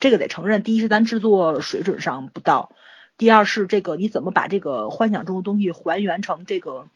[0.00, 0.62] 这个得承认。
[0.62, 2.72] 第一是咱制作水准上不到，
[3.18, 6.86] 第二是这个你怎么把这个幻想中的东西还原成这个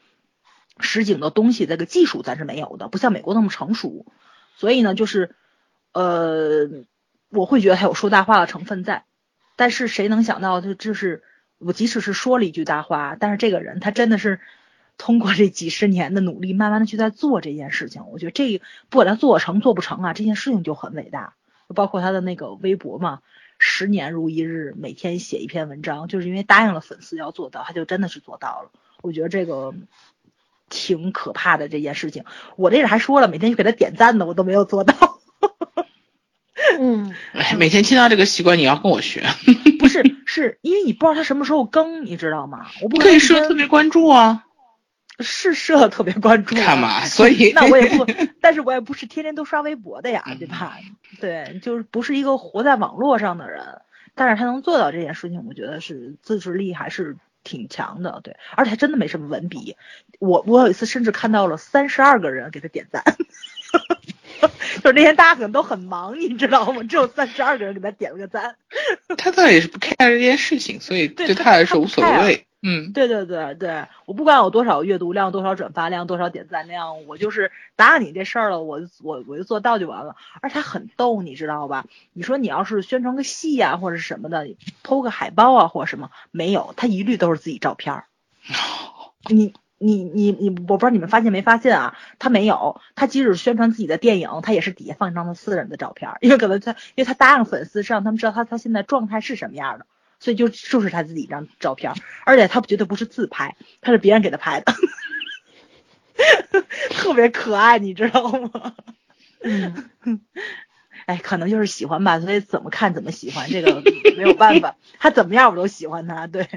[0.79, 4.07] 实景的东西，这个技术咱是没有的，不像美国那么成熟，
[4.57, 5.35] 所以呢，就是
[5.93, 6.71] 呃。
[7.29, 9.05] 我会觉得他有说大话的成分在，
[9.57, 11.25] 但是谁能想到，就就是
[11.59, 14.39] 我即使是说了一句大话，但是这个人他真的是
[14.97, 18.05] 通过这几十年的努力，慢慢的去在做这件事情。
[18.13, 21.35] 我觉得这不管他做成做不成啊，这件事情就很伟大。
[21.75, 23.23] 包括他的那个微博嘛，
[23.59, 28.71] 十年如一日，每天写一篇文章，就是因为答应了粉丝要做到，他就真的是做到了。
[29.03, 29.75] 我觉得这个
[30.69, 32.25] 挺可怕的这件事情。
[32.57, 34.95] 我这人还说了，每天去给他点赞的，我都没有做到。
[36.79, 39.25] 嗯，哎，每天听到这个习惯，你要跟我学。
[39.79, 42.67] 不是，是因为你不知道他什么时候更，你知道吗？
[42.83, 44.43] 我不可以 设特别关注啊。
[45.19, 46.55] 是设特别关注。
[46.57, 47.05] 看嘛？
[47.07, 48.07] 所以 那我也不，
[48.43, 50.77] 但是我也不是天天都刷微博的呀，对吧？
[51.21, 53.81] 对，就是不是一个活在网络上的人，
[54.15, 57.17] 但是他能做到这件事情，我觉得是自制力还是
[57.47, 58.21] 挺强的。
[58.25, 59.77] 对，而且他真的没什么文笔。
[60.19, 63.05] 我我有一次甚至看到了三十二个人给他点赞。
[64.83, 66.83] 就是那天大家可能都很忙，你知道吗？
[66.85, 68.57] 只有三十二个人给他点了个赞。
[69.19, 72.47] 他倒也是不 care 这件事情，所以对他来说无所谓。
[72.63, 80.17] 嗯，对对对对，我不管有多少阅读量、多少转发量、多少点赞量，我就是答应你这事儿了，我我我就做到就完了。
[80.41, 81.87] 而他很逗，你知道吧？
[82.13, 84.49] 你说你要是宣传个戏呀，或者什么的，
[84.83, 88.05] 偷个海报啊，或者什么，没有，他一律都是自己照片儿。
[89.31, 89.55] 你。
[89.79, 91.99] 你你你，我不知道你们发现没发现啊？
[92.19, 99.87] 他没有，他即使宣传自己的电影，他也是底下放一张他私人的照片，因为可能他，因为他答应粉丝是让他们知道他他现在状态是什么样的，
[100.19, 101.93] 所以就就是他自己一张照片，
[102.25, 104.73] 而且他绝对不是自拍，他是别人给他拍的，
[106.91, 108.75] 特别可爱，你知道吗？
[109.43, 109.91] 嗯，
[111.05, 113.83] 哎，可能就是喜欢吧，所以怎么看怎么喜欢，这个
[114.17, 116.49] 没有办法， 他怎么样我都喜欢他，对。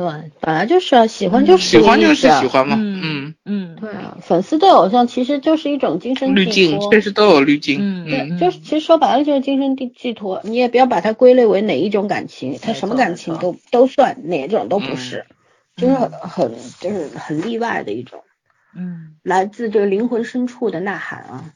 [0.00, 8.08] 对，本来就是啊，喜欢就是喜欢就是喜欢嘛，嗯嗯，对啊，粉丝对偶像其实就是一种精神滤镜，确实都有滤镜，嗯。
[8.08, 15.26] 对，就是其实说白了就是精神寄寄托，你也不要把它归类为哪一种感情，它什么感情都都算，哪种都不是，
[15.76, 18.22] 就是很就是很例外的一种，
[18.74, 21.52] 嗯，来自这个灵魂深处的呐喊啊，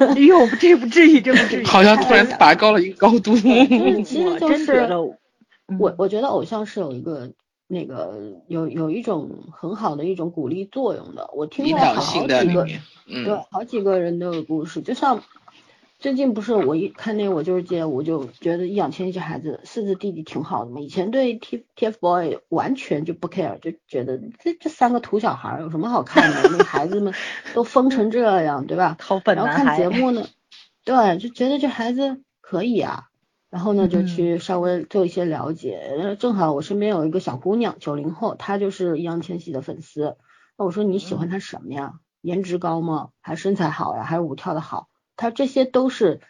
[0.00, 4.88] 哎呦，这不至于，这不至于，好像突然拔高了一个高度，其实就是
[5.78, 7.30] 我我觉得偶像是有一个。
[7.72, 12.66] 那个有有一种很好的一种鼓励作用的，我听过好几个，
[13.24, 14.82] 对，好几个人都有故事。
[14.82, 15.22] 就像
[15.98, 20.82] 最近不是我一看那我就是街，我就觉得易烊千玺这孩子四字弟弟挺好的嘛。
[20.82, 26.50] 以前对 T TFBOY 完全就不 care，就觉得这这三个土小孩有什么好看的？
[26.58, 27.14] 那孩子们
[27.54, 28.98] 都疯成这样，对吧？
[29.34, 30.26] 然后看节目呢，
[30.84, 33.04] 对，就觉得这孩子可以啊。
[33.52, 36.16] 然后呢，就去稍微做一些了解。
[36.18, 40.16] 正好我身边有一个小姑娘，九零后，她就是易烊千玺的粉丝。
[40.56, 41.92] 那我说你喜欢他什么呀？
[42.22, 43.10] 颜值高吗？
[43.20, 44.04] 还是身材好呀？
[44.04, 44.88] 还是舞跳的好？
[45.16, 46.22] 她这些都是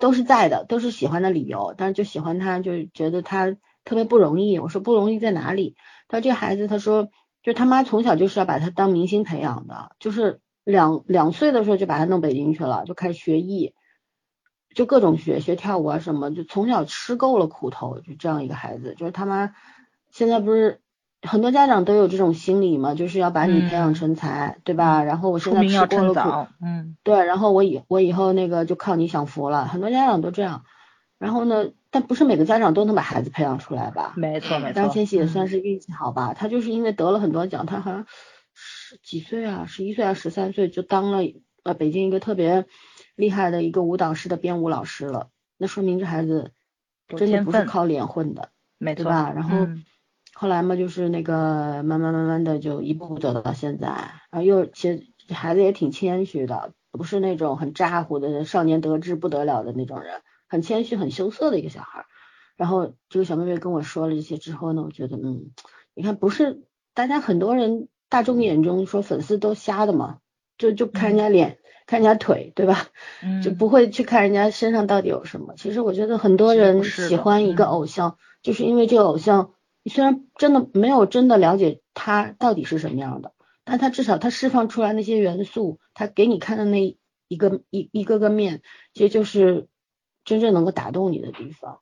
[0.00, 1.74] 都是在的，都是喜欢的理由。
[1.78, 3.52] 但是就喜欢他，就觉得他
[3.84, 4.58] 特别不容易。
[4.58, 5.76] 我说不容易在哪里？
[6.08, 7.08] 他这孩子，他说
[7.44, 13.74] 就他妈从小就是要把他当明星培养的，就是两两岁的时候就把他弄北京去了，就开始学艺。
[14.74, 19.54] 就各种学学跳舞啊什么，就从小吃够了苦头，就这样一个孩子，就是他妈
[20.10, 20.80] 现在不是
[21.22, 25.02] 很多家长都有这种心理嘛，就是要把你培养成才，对吧？
[25.04, 30.64] 然后我现在吃过了苦，嗯，对，然后我以我以后那个就靠你享福了，很多家长都这样。
[31.18, 34.12] 然后呢，但不是每个家长都能把孩子培养出来吧？
[34.16, 34.74] 没错没错。
[34.74, 38.06] 张千玺也算是运气好吧，他就是因为得了很多奖，他好像
[38.52, 41.20] 十几岁啊，十一岁啊，十三岁就当了
[41.62, 42.66] 呃北京一个特别。
[43.16, 46.52] 厉害的一个舞蹈师的编舞老师了，那说明这孩子
[47.08, 49.32] 真的不是靠脸混的，没错吧？
[49.34, 49.68] 然后
[50.32, 53.86] 后来嘛，就是那个慢慢慢慢的就一步步走到现在，
[54.30, 62.06] 然后又其实孩子也挺谦虚的，不是那种很咋呼的少年得志不得了的那种人，很谦虚很羞涩的一个小孩。
[62.56, 65.52] 然后这个小妹妹跟我说了这些之后呢，我觉得嗯，
[65.94, 66.62] 你看不是
[66.94, 70.18] 大家很多人大众眼中说粉丝都瞎的嘛，
[70.58, 71.58] 就就看人家脸。
[71.86, 72.88] 看人家腿，对吧？
[73.42, 75.54] 就不会去看人家身上到底有什么。
[75.56, 79.52] 其实我觉得很多人喜欢一个偶像，就是因为这个偶像，
[79.84, 83.32] 虽然真的没有真的了解他到底是什么样的，
[83.64, 86.96] 但他至少他释放出来那些元素，他给你看的那
[87.28, 88.62] 一个一一个个面，
[88.92, 89.68] 其实就是
[90.24, 91.80] 真正能够打动你的地方。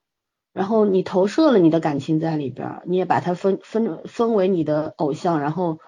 [0.53, 5.79] 然后你投射了你的感情在里边，你也把它分分分为你的偶像，然后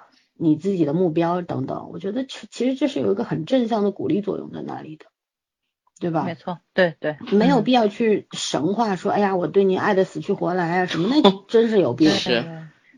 [0.45, 1.88] 你自己的目标等等。
[1.92, 5.07] 我觉得其其实这是有一个很正向的鼓励作用在那里的，
[5.99, 6.24] 对吧？
[6.24, 12.11] 没错，对对，没有必要去神话说，哎呀，我对你爱的死去活来啊什么，那 真是有病。
[12.11, 12.45] 是。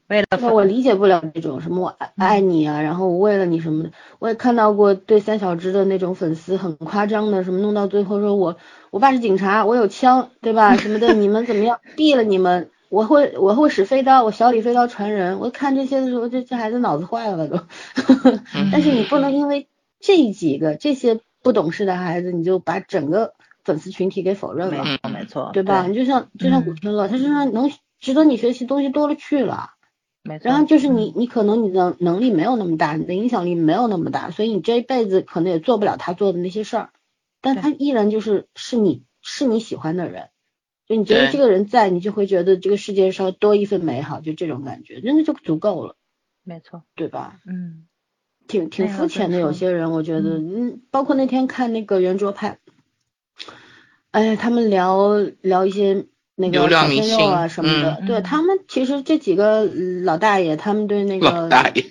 [0.09, 3.91] 为了我理解不了那种什么我爱爱你啊，然后我为了你什么的，
[4.21, 8.57] 我也看到过对三小只的那种粉丝很夸张的，什么弄到最后说我
[8.93, 10.77] 我爸是警察，我有枪，对吧？
[10.77, 11.81] 什么的，你们怎么样？
[11.97, 12.71] 毙了你们！
[12.89, 15.41] 我会我会使飞刀，我小李飞刀传人。
[15.41, 17.61] 我看这些的时候，这这孩子脑子坏了都。
[18.73, 19.69] 但是你不能因为
[20.01, 23.35] 这几个这些不懂事的孩子，你就把整个
[23.65, 24.85] 粉丝群体给否认了。
[24.85, 25.87] 没错，没错，对吧？
[25.89, 27.71] 你就像就像古天乐，他身上能
[28.01, 29.71] 值得你学习东西多了去了。
[30.23, 36.91] 没错然后就是你，你可能你的能力没有那么大，你的影响力没有那么大，所以你这一辈子可能也做不了他做的那些事儿，
[37.41, 40.31] 但他依然就是是你是你喜欢的人，
[40.87, 45.97] 就你觉得这个人在，你就会觉得这个世界上多一份美好，就这种感觉，真的就足够了。
[46.45, 47.41] 没错，对吧？
[47.47, 47.87] 嗯，
[48.49, 52.59] 挺挺肤浅的，有些人我觉得，嗯，包括那天看那个圆桌派，
[54.13, 56.07] 哎，他们聊聊一些。
[56.39, 59.65] 那个小鲜肉啊什么的，对他们其实这几个
[60.05, 61.83] 老大爷，他们对那个老大爷，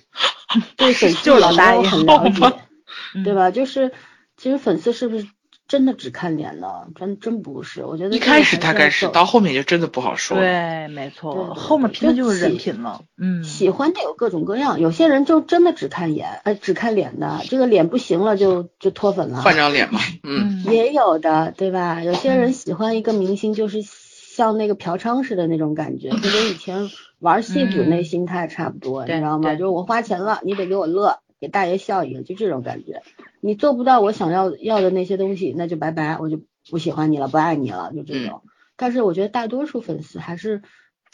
[0.78, 2.56] 对粉 丝老大爷很了解，
[3.26, 3.50] 对吧？
[3.50, 3.92] 就是
[4.38, 5.26] 其实粉丝是不是？
[5.68, 6.88] 真的只看脸的？
[6.96, 10.38] 真真不是，我觉得一开始大概是，到后面就真的不好说。
[10.38, 13.02] 对，没错，后面凭的就是人品了。
[13.18, 20.00] 嗯，喜欢的有各种各样，有些人就真的只看眼，呃，只看脸的，这个脸不行了就就脱粉了，换张脸嘛。
[20.24, 22.04] 嗯，也有的，对吧？
[22.04, 26.90] 有些人喜欢一个明星，就是像那个嫖娼似的那种感觉，就跟以前
[27.20, 29.52] 玩戏子那心态差不多，你知道吗？
[29.56, 31.20] 就是我花钱了，你得给我乐。
[31.42, 33.04] 给大爷笑一个，就这种感觉。
[33.46, 38.42] 你做不到我想要要的那些东西，那就拜拜，我就不喜欢你了，不爱你了，就这种。
[38.76, 40.64] 但是我觉得大多数粉丝还是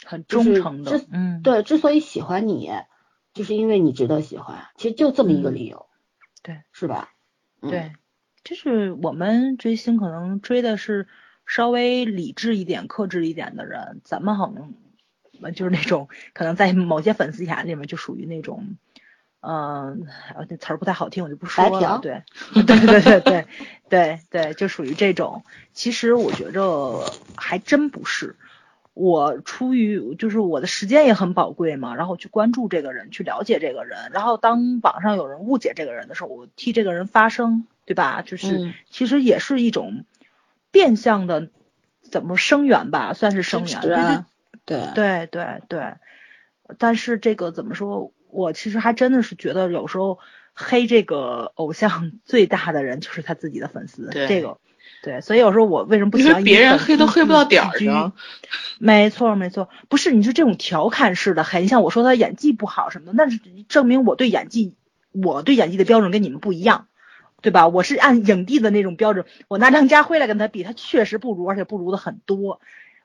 [0.02, 0.98] 很忠诚的。
[1.10, 2.70] 嗯，对，之所以喜欢你，
[3.34, 4.64] 就是因为你值得喜欢。
[4.76, 5.84] 其实就这么一个理由。
[6.42, 7.10] 对，是吧？
[7.60, 7.92] 对，
[8.42, 11.08] 就是我们追星可能追的是
[11.44, 18.78] 稍微理智一点、克制一点的人，咱们好像就是那种可能在某些粉丝眼里面就属于那种。
[19.44, 20.06] 嗯，
[20.48, 21.98] 那词儿不太好听，我就不说了。
[22.02, 22.22] 对，
[22.54, 23.46] 对对对对
[23.88, 25.42] 对对，就属于这种。
[25.72, 28.36] 其实我觉着还真不是，
[28.94, 38.22] 我出于就是我的时间也很宝贵嘛，然后去关注这个人，去了解这个人，然后当网上有人误解这个人的时候，我替这个人发声，对吧？
[38.24, 40.04] 就是其实也是一种
[40.70, 41.48] 变相的
[42.00, 43.80] 怎么声援吧，算是声援。
[44.64, 45.94] 对对对对，
[46.78, 48.12] 但是这个怎么说？
[48.32, 50.18] 我其实还真的是觉得，有时候
[50.54, 54.08] 黑这个偶像 最大的人就是他自己的粉丝。
[54.12, 54.58] 这个，
[55.02, 58.12] 对，所以有时候我为什么不喜欢别人黑都黑不到点儿呢？
[58.78, 64.74] 没错没错，不是你说这种调侃式的黑，你像我说他演技不好什么的，那是证明我对演技，
[65.12, 66.88] 我对演技的标准跟你们不一样，
[67.42, 67.68] 对吧？
[67.68, 72.60] 我是按影帝的那种标准，我拿张家辉来跟他比，他确实不如，而且不如的很多。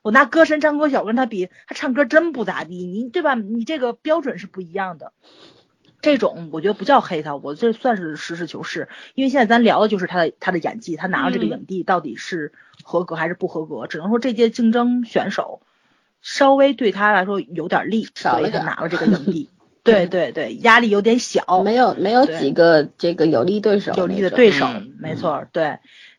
[0.08, 3.34] 我拿歌神张国小跟他比，他唱歌真不咋地，你对吧？
[3.34, 5.12] 你这个标准是不一样的。
[6.00, 8.88] 这种我觉得不叫黑他，我这算是实事求是。
[9.14, 13.86] 因为现在咱聊的就是他的他的演技，他拿了这个影帝到底是合格还是不合格？
[13.86, 15.60] 只能说这届竞争选手
[16.22, 19.50] 稍微对他来说有点力，所以他拿了这个影帝。
[19.84, 24.66] 对对对，压力有点小，没有没有几个这个有力对手，有力的对手，
[24.98, 25.78] 没错，对。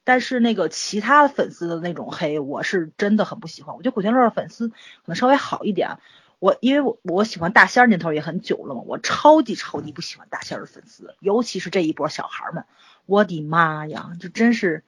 [0.09, 3.75] 但是那个其他粉丝的那种黑，我是真的很不喜欢。
[3.75, 5.99] 我觉得古天乐的粉丝可能稍微好一点。
[6.39, 12.63] 我因为我我喜欢大仙儿年头也很久了嘛，我超级超级不喜欢大仙儿的粉丝，尤其是这一波小孩们。
[13.05, 14.83] 我的妈呀，就真是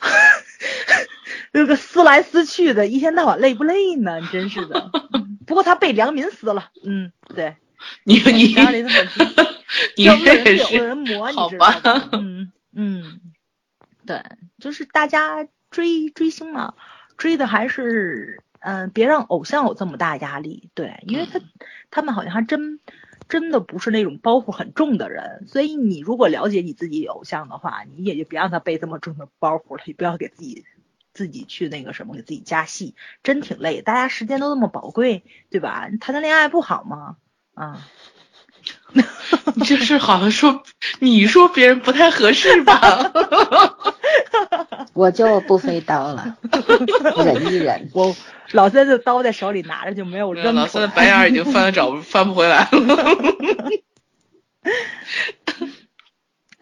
[1.52, 4.26] 那个撕来撕去的，一天到晚累不累呢？
[4.32, 4.90] 真是的。
[5.46, 7.56] 不过他被良民撕了，嗯，对。
[8.04, 9.24] 你你梁林的粉丝，
[9.98, 12.08] 你这是有人磨，你知道吗？
[12.12, 13.20] 嗯嗯。
[14.12, 14.22] 对，
[14.58, 16.74] 就是大家追追星嘛，
[17.16, 20.68] 追的还是嗯，别让偶像有这么大压力。
[20.74, 21.40] 对，因为他
[21.90, 22.78] 他们好像还真
[23.26, 30.66] 真的不是那种包袱很重的人，所以你如果了解你自己偶像的话，你也就别让他背这么重的包袱了，也不要给自己
[31.14, 33.80] 自己去那个什么给自己加戏，真挺累。
[33.80, 35.88] 大家时间都那么宝贵，对吧？
[36.00, 37.16] 谈谈恋爱不好吗？
[37.54, 37.80] 啊。
[39.64, 40.62] 就是好像说，
[41.00, 43.10] 你说别人不太合适吧？
[44.94, 46.36] 我就不飞刀了，
[47.24, 47.88] 忍一忍。
[47.94, 48.14] 我
[48.52, 50.54] 老三的刀在手里拿着就没有扔。
[50.54, 52.70] 老三的白眼已经翻了找翻不回来了。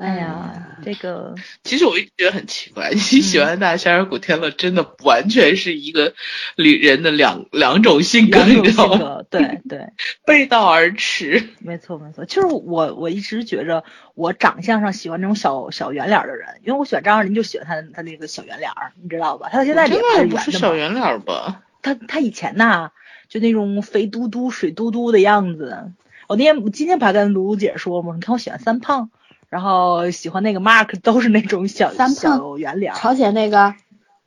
[0.01, 6.15] 哎呀，这个其实我一直觉得很奇怪，你喜欢大仙儿古天乐，真的完全是一个
[6.57, 9.23] 女人的两两种性格，你知道吗？
[9.29, 9.89] 对对，
[10.25, 11.51] 背道而驰。
[11.59, 13.85] 没错没错，就是我我一直觉着
[14.15, 19.51] 我长相上喜欢那种小小圆脸的人，因为我喜欢张爱玲，就喜欢她他那个小圆脸儿，你知道吧？
[19.53, 21.61] 他现在脸还是小圆脸吧？
[21.83, 22.91] 他他以前呐，
[23.29, 25.93] 就那种肥嘟嘟、水嘟嘟的样子。
[26.27, 28.15] 我那天今天不还跟露露姐说吗？
[28.15, 29.11] 你看我喜欢三胖。
[29.51, 33.75] 然后喜欢那个 Mark 都是那种小小圆脸，朝鲜那个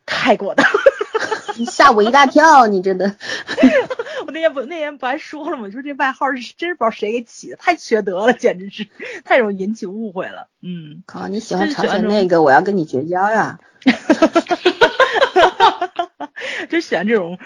[0.06, 0.64] 泰国的，
[1.66, 3.16] 吓我一大跳，你真的。
[4.28, 5.70] 我那天不那天不还说了吗？
[5.72, 8.88] 说这外号是真是不知道谁给起的，太缺德了，简直是
[9.24, 10.50] 太容易引起误会了。
[10.62, 13.60] 嗯，靠，你喜欢朝鲜那个，我要跟你绝交呀！
[16.70, 17.38] 就喜欢这种。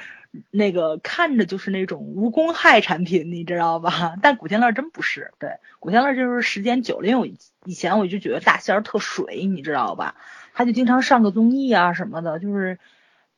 [0.52, 4.16] 那个看着就是那种无公害产品，你知道吧？
[4.22, 10.16] 但古天乐真不是，对，古天乐就是时间久了，因为我以前我就觉得大仙儿特水，你知道吧？
[10.54, 12.80] 他就经常上个综艺啊什么的，就是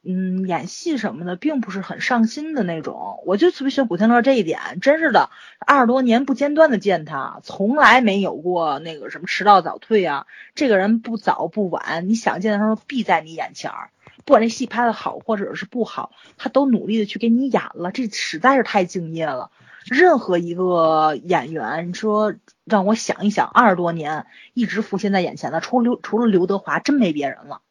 [0.04, 3.22] 嗯演戏什么的，并不是很上心的那种。
[3.26, 5.30] 我就特别喜欢古天乐这一点，真是的，
[5.60, 10.28] 二十多年不间断的见他，从来没有过那个什么迟到早退啊。
[10.56, 13.90] 这个人不早不晚，你想见的时候必在你眼前儿。
[14.26, 19.52] 不管这戏拍的好或者是不好，他都努力的去给你演了，这实在是太敬业了。
[19.86, 27.62] 任何一个演员，你说让我想一想，二十多年一直浮现在眼前的，除了刘除了刘德华，真没别人了。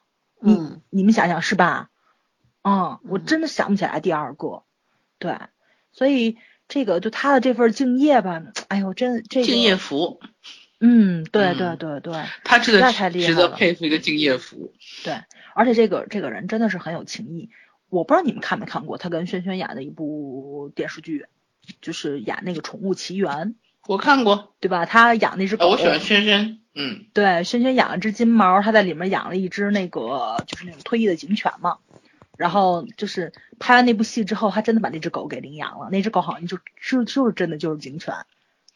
[0.41, 1.91] 嗯，你们想想是吧？
[2.63, 4.63] 嗯，我真的想不起来第二个。
[5.19, 5.39] 对，
[5.93, 10.19] 所以这个就他的这份敬业吧，哎呦，真这敬业福。
[10.81, 12.15] 嗯，对对对对，
[12.45, 14.73] 他值得太厉害了，值得佩服一个敬业福。
[15.05, 15.15] 对。
[15.55, 17.51] 而且这个这个人真的是很有情义，
[17.89, 21.27] 我不知道你们看没看过他跟轩轩演的一部电视剧，
[21.83, 23.31] 就是演那个《宠物奇缘》。
[23.89, 24.87] 我看过，对吧？
[24.87, 25.71] 他养那只狗。
[25.71, 26.61] 我喜欢轩轩。
[26.75, 27.07] 嗯。
[27.13, 31.79] 对，轩轩养了只金毛，他在里面养了一只那个就是那种退役的警犬嘛。
[32.37, 35.89] 然后就是拍完那部戏之后，他真的把那只狗给领养了。
[35.91, 38.15] 那只狗好像就就就是真的就是警犬，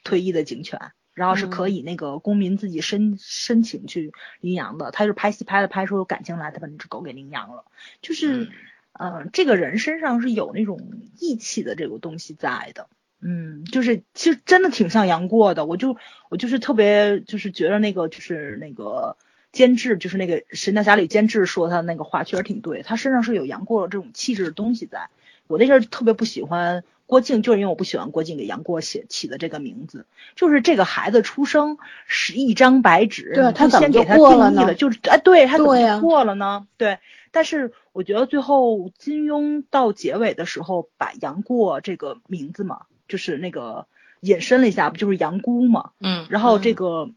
[0.03, 0.81] 退役的警犬。
[1.15, 7.65] 然后是可以那个公民自己申申请去领养的，他是拍戏拍了拍出有感情来，他把那只狗给领养了。
[8.01, 8.49] 就是，
[8.93, 10.81] 呃，这个人身上是有那种
[11.19, 12.89] 义气的这个东西在的。
[13.21, 15.97] 嗯，就是其实真的挺像杨过的，我就
[16.31, 19.17] 我就是特别就是觉得那个就是那个
[19.53, 25.09] 监制就是那个《神雕侠侣》监制说他那个话确实挺对，他身上是有杨过这种气质的东西在。
[25.47, 26.83] 我那阵儿特别不喜欢。
[27.13, 36.67] 郭靖就是因为我不喜欢郭靖给杨过写起的这个名字，就是这个孩子出生是一张白纸，对他先给他定义了，就是哎，对他怎么过了呢？
[36.79, 37.01] 对，
[37.31, 43.87] 但是我觉得最后金庸到结尾的时候把杨过这个名字嘛，就是那个
[44.23, 45.91] 引申了一下，不就是杨姑嘛？
[46.01, 47.11] 嗯，然后这个，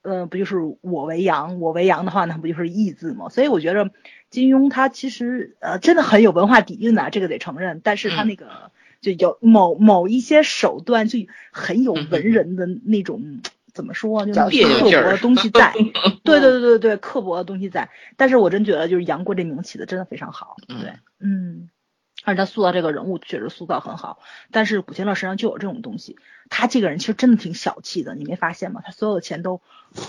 [0.00, 3.28] 呃，不就是我为杨，我为杨的话，那不就是义字嘛？
[3.28, 3.90] 所以我觉得
[4.30, 8.70] 金庸他其实呃真的很有文化底蕴啊，这个得承认，但是他那个。
[9.00, 11.18] 就有某某一些手段，就
[11.52, 13.40] 很有文人的那种，
[13.72, 15.72] 怎么说，就是刻薄的东西在。
[16.24, 17.90] 对对对对对，刻薄的东西在。
[18.16, 20.56] 但是我真觉得，就是杨过这名起的真的非常好。
[20.66, 21.70] 对，嗯，
[22.24, 24.18] 而且他塑造这个人物确实塑造很好。
[24.50, 26.16] 但是古天乐身上就有这种东西，
[26.50, 28.82] 他这个人其实真的挺小气的，你没发现吗？
[28.84, 29.60] 他所有的钱都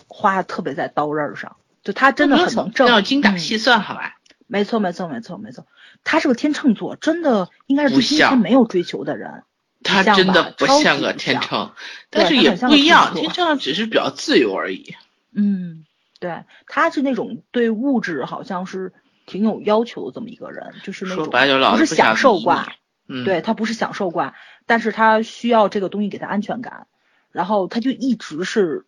[0.07, 4.15] 花的特别在刀刃上，就他真的很能挣，要精打细算，好吧？
[4.50, 5.66] 没错没错没错没错。
[6.04, 9.43] 他是个天秤座，真的应该是对金钱没有追求的人。
[9.84, 11.72] 他真的不像个天秤，
[12.10, 14.95] 但是也不一样，天秤只是比较自由而已。
[15.34, 15.86] 嗯，
[16.20, 18.91] 对，他是那种对物质好像是
[19.26, 21.30] 挺有要求的这么一个人，就是那种
[21.72, 22.68] 不是享受挂。
[23.08, 24.36] 嗯，对他不是享受挂，
[24.66, 26.88] 但是他需要这个东西给他安全感，
[27.32, 28.86] 然后他就一直是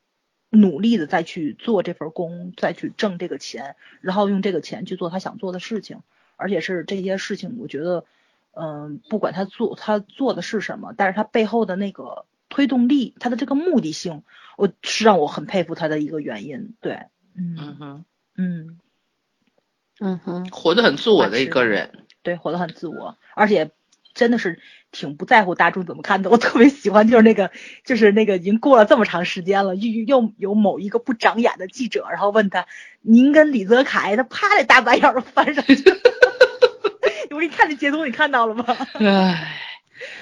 [0.52, 6.02] 努力的再去做这份工，再去挣这个钱，然后用这个钱去做他想做的事情。
[6.36, 8.04] 而且是这些事情，我觉得，
[8.54, 14.24] 嗯，不管他做他做的是什么，但是他背后的那个推动力，他的这个目的性，
[14.58, 16.74] 我是让我很佩服他的一个原因。
[16.82, 17.04] 对，
[17.36, 18.80] 嗯哼，嗯，
[20.00, 23.70] 嗯哼，活得很自我的一个人，对，活得很自我，而且
[24.16, 24.60] 真的是
[24.92, 26.30] 挺不在乎大众怎么看的。
[26.30, 27.52] 我特别喜欢，就是那个，
[27.86, 32.68] 就是那个已经过了这么长时间了，又又有某一个不长眼的记者，然后问他，
[33.02, 35.76] 您跟李泽楷，他啪的大白眼儿翻上去。
[37.32, 38.66] 我给你看那截图，你看到了吗？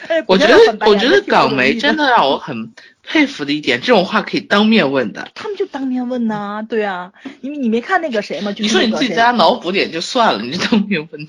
[0.08, 0.56] 唉，我觉得
[0.86, 5.32] 我觉得港媒真的让我很佩服的一点，这种话可以当面问的。
[5.34, 8.54] 他们就当面问呐，对啊，因为你没看那个谁吗？
[8.58, 11.28] 你说你自己在家脑补点就算了，你就当面问。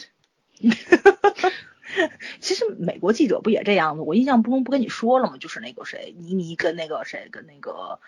[2.40, 4.02] 其实美国记者不也这样子？
[4.02, 5.36] 我印象中不跟你说了吗？
[5.38, 7.98] 就是那个谁，倪妮跟那个谁跟那个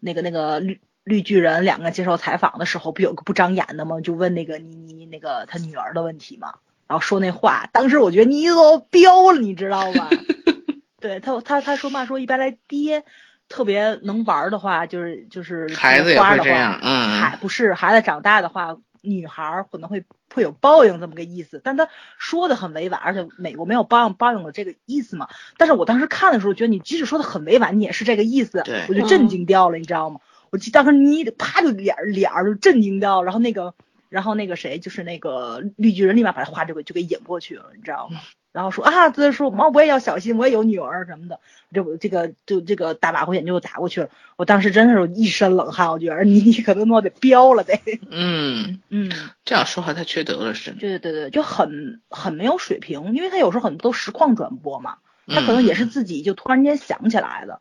[0.00, 0.80] 那个那个绿。
[1.04, 3.98] 绿巨人两个接受采访的时候，不有个不长眼的吗？
[4.02, 10.10] 就问那个倪妮那个他女儿的问题嘛，然后说那话，当时我觉得妮妮都飙了，你知道吧？
[11.00, 13.04] 对他他他说嘛，说一般来爹
[13.48, 21.88] 特别能玩的话，就是就是孩子也会这样，嗯，孩不是孩子长大的话，女孩可能会会有报应这么个意思，但他
[22.18, 25.28] 说的很委婉，而且美国没有报应报应的这个意思嘛。
[25.56, 30.20] 但是我当时看的时候，觉得你即使说的很委婉，你也是这个意思，我就震惊掉了，你知道吗？
[30.50, 33.74] 我记当时你啪就脸脸就震惊掉，然后那个
[34.08, 38.20] 然后那个谁就是那个绿巨人立马把他话就给就给引过去了，你知道吗？
[38.52, 41.38] 然后说啊，他说妈我也要小心，我也有女儿什么的，
[41.72, 44.08] 就这个就这个大把块钱就打过去了。
[44.36, 47.78] 我当时真的是一身冷汗，我觉得你你可能都得飙了得。
[48.10, 49.12] 嗯嗯，
[49.44, 50.72] 这样说话太缺德了是。
[50.72, 54.96] 对对对，就很很没有水平，因为他有时候很多都实况转播嘛，
[55.26, 57.60] 他可能也是自己就突然间想起来的。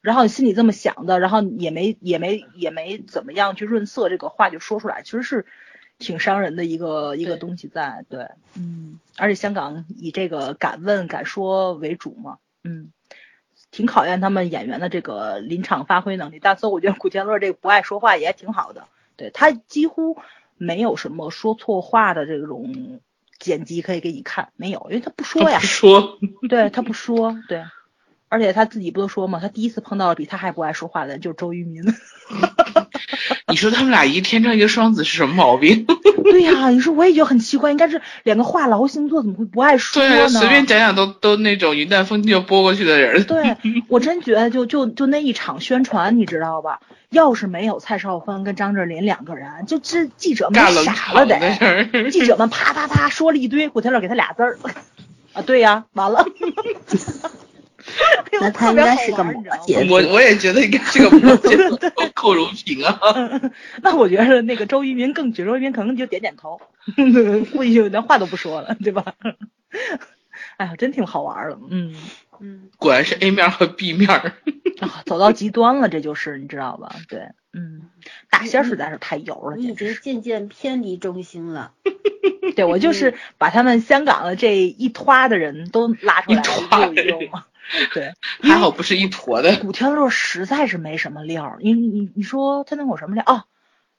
[0.00, 5.46] 然后你心里这么想的，然后也没也没也没怎么样去润色这个话就说出来，其实是
[5.98, 12.92] 挺伤人的一个一个东西在，对，嗯，而且香港以这个敢问敢说为主嘛，嗯，
[13.70, 16.38] 挺考验他们演员的这个临场发挥能力。
[16.40, 18.84] 但所以我觉得古天乐这个不爱说话也挺好的，
[19.16, 20.16] 对他几乎
[20.56, 23.00] 没有什么说错话的这种
[23.38, 26.18] 剪辑可以给你看，没有，因为他不说呀，不说，
[26.48, 27.64] 对他不说，对。
[28.28, 29.38] 而且他自己不都说嘛？
[29.40, 31.82] 他第一次碰到了比他还不爱说话的，就是周渝民。
[33.48, 35.86] 你说他们俩一个天秤一个双子是什么毛病？
[36.24, 40.28] 对呀，你说我也觉得很奇怪，应该是两个话痨星座，怎么会不爱说呢？
[40.28, 43.24] 随便讲讲都都那种云淡风轻就拨过去的人。
[43.24, 43.56] 对，
[43.88, 46.80] 我真觉得就就就那一场宣传，你知道吧？
[47.08, 54.58] 要是没有蔡少芬跟张智霖两个人，就这记者们傻了得，记者们啪啪啪说了一堆，古天乐给他俩字儿
[55.32, 56.26] 啊，对呀，完了。
[58.40, 62.98] 那他应该是个摩羯，我我也觉得应该是个摩羯，寇如平啊。
[63.82, 66.60] 那我觉得那个周渝民更绝，周渝民可能就点点头，
[67.52, 69.14] 估计就连话都不说了，对吧？
[70.56, 71.94] 哎呀，真挺好玩的，嗯
[72.40, 76.94] 嗯，果然是 A 面和 B 面啊，走到极端了，这就是你知道吧？
[77.08, 77.82] 对，嗯，
[78.30, 81.72] 大仙实在是太油了，你已经渐渐偏离中心了。
[82.56, 86.42] 对我就是把他们香港的这一拖的人都拉出来
[86.86, 87.44] 溜一溜嘛。
[87.92, 88.12] 对，
[88.42, 89.56] 还好不是一坨的。
[89.56, 93.44] 古天乐实在是没什么料，你你你说他能有什么料哦？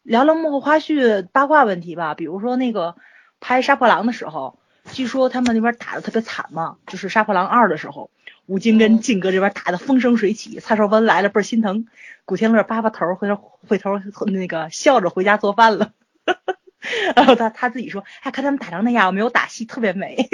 [0.02, 2.96] 聊聊幕后花絮八卦问题吧，比如说那个
[3.40, 4.60] 拍杀破狼的时候，
[4.92, 8.10] 据说他们那边打的特别惨嘛，就是杀破狼二的时候，
[8.48, 11.86] 吴京跟靖哥这边打的风生水起，蔡少芬来了倍儿心疼，
[12.26, 13.36] 古天乐扒扒头回头
[13.68, 15.92] 回头那个笑着回家做饭了，
[17.16, 20.28] 然后他他自己说，哎，看他们打成那样，没有打戏特别美。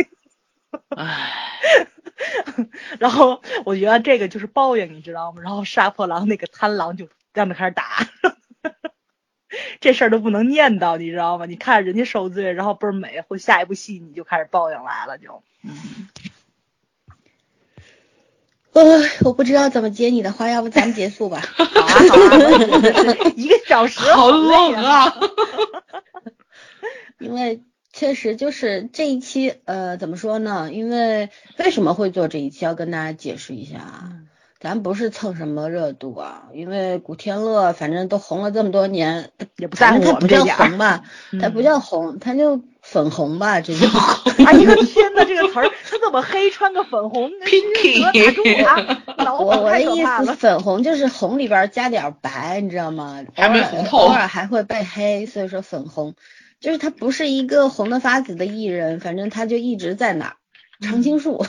[0.95, 1.87] 唉。
[2.99, 5.41] 然后我觉得这个就是报应，你知道吗？
[5.41, 8.07] 然后杀破狼那个贪狼就让他开始打，
[9.79, 11.45] 这事儿都不能念叨，你知道吗？
[11.45, 16.09] 你看人家受罪，然后倍儿美，或下一部戏你就开始报应来了，就嗯。
[18.73, 18.81] 呃，
[19.21, 21.39] 我不知道怎么接你的话，要不咱们结束吧？
[21.55, 25.15] 好啊，好啊，一个小时，好冷啊！
[27.19, 27.61] 因为。
[27.95, 30.69] 确实就是这一期，呃，怎么说呢？
[30.73, 34.11] 因为为什么会做这一期，要跟大家解释一下啊。
[34.59, 41.03] 咱不是蹭什么热度啊，因为古天乐反正都红了这么多年，也不在乎他不叫红吧，
[41.39, 43.87] 他不叫红，他就粉红吧，这 就。
[44.45, 48.03] 哎呀天呐，这个词儿他怎么黑穿个粉红？Pinky，
[49.39, 53.23] 我我的意思，粉红就是红里边加点白，你知道吗？
[53.33, 56.13] 还没红透，偶尔还会被黑，所以说粉红。
[56.65, 60.35] 就是他不是一个红的发紫的艺人，反正他就一直在那儿，
[60.81, 61.45] 常青树。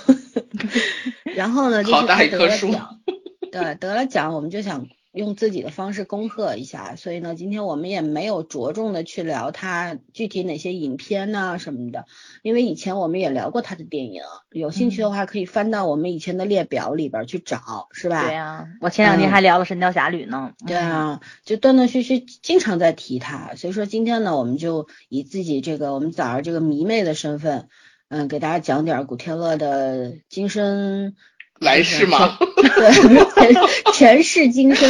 [1.35, 3.01] 然后呢，就是他得了奖，
[3.51, 4.87] 对，得了奖，我们就想
[5.17, 6.95] 用自己的方式恭贺一下。
[6.95, 12.05] 所以呢，今天我们也没有着重的去聊他具体哪些影片呐什么的，
[12.43, 18.25] 因为以前我们也聊过他的电影，有兴趣的话可以翻到我们以前的列表里边去找，是吧？
[18.25, 20.53] 对呀，我前两天还聊了《神雕侠侣》呢。
[20.67, 27.69] 对啊，就断断续续经常在提他，所以说今天呢，我们就以自己这个我们早上这个迷妹的身份，
[28.09, 31.15] 嗯，给大家讲点古天乐的今生。
[31.61, 32.39] 来世吗？
[32.57, 33.55] 对，
[33.93, 34.89] 前世今生，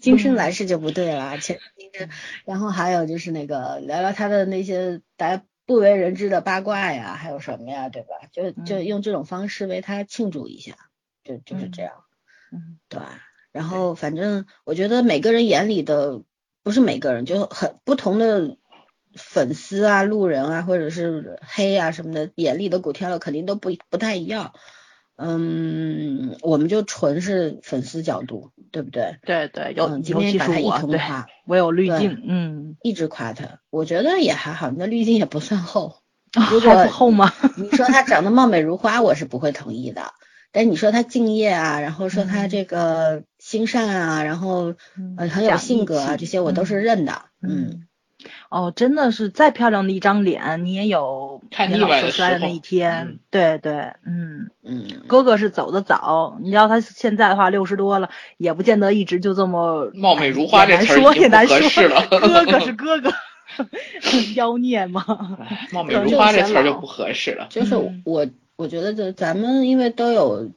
[0.00, 1.38] 今生来世就不对了。
[1.38, 2.08] 前世今生，
[2.44, 8.08] 然后还有就是那个聊聊他的那些大家不为人知的八卦呀，还有什么呀，对吧？
[8.32, 10.76] 就就用这种方式为他庆祝一下，
[11.24, 11.92] 就就是这样。
[12.52, 13.00] 嗯，对。
[13.52, 16.22] 然后反正我觉得每个人眼里的
[16.62, 18.56] 不是每个人，就很不同的
[19.14, 24.52] 粉丝啊、路人啊，或者是黑啊什么的眼里的古天乐肯定都不不太一样。
[25.20, 29.16] 嗯，我们就纯是粉丝角度，对不对？
[29.26, 35.96] 对对，有嗯，今天把他一是我，对，通夸，我有滤镜，嗯，一直夸他，我觉得也还好，你的滤镜也不算厚。
[36.38, 37.32] 啊如果还不厚吗？
[37.58, 40.12] 你说他长得貌美如花，我是不会同意的。
[40.52, 44.74] 但你说他敬业啊，然后说他嗯这个心善啊，然后
[45.16, 47.22] 呃很有性格啊，这些我都是嗯认的。
[47.42, 47.88] 嗯，嗯，
[48.50, 53.18] 哦，真的是再漂亮的一张脸，你也有年老看腻歪的色衰的那一天嗯。
[53.30, 61.58] 对对，嗯，嗯，哥哥是走的早，你要他现在的话六十多了，也不见得一直就这么貌美如花这词儿也难说
[61.88, 63.12] 了哥哥是 哥哥，
[64.34, 65.04] 妖孽吗。
[65.40, 67.46] 哎貌 美就如花这词儿就不合适了。
[67.50, 70.50] 就是嗯我我觉得就咱们因为都有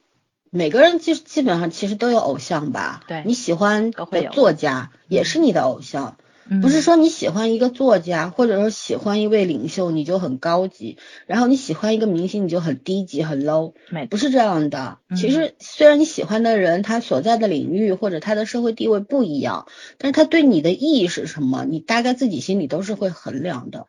[0.50, 3.02] 每个人基基本上其实都有偶像吧。
[3.08, 6.18] 对你喜欢的作家也是你的偶像。
[6.62, 13.74] 不是嗯说你喜欢一个作家，或者说喜欢一位领袖，你就很高级；然后你喜欢一个明星，你就很低级、很 low。
[13.90, 15.00] 没不是这样的。
[15.16, 19.68] 其嗯实虽然你喜欢的人他所在的领域或者他的社会地位不一样，
[19.98, 23.88] 但是他对你的意义是什么，你大概自己心里都是会衡量的，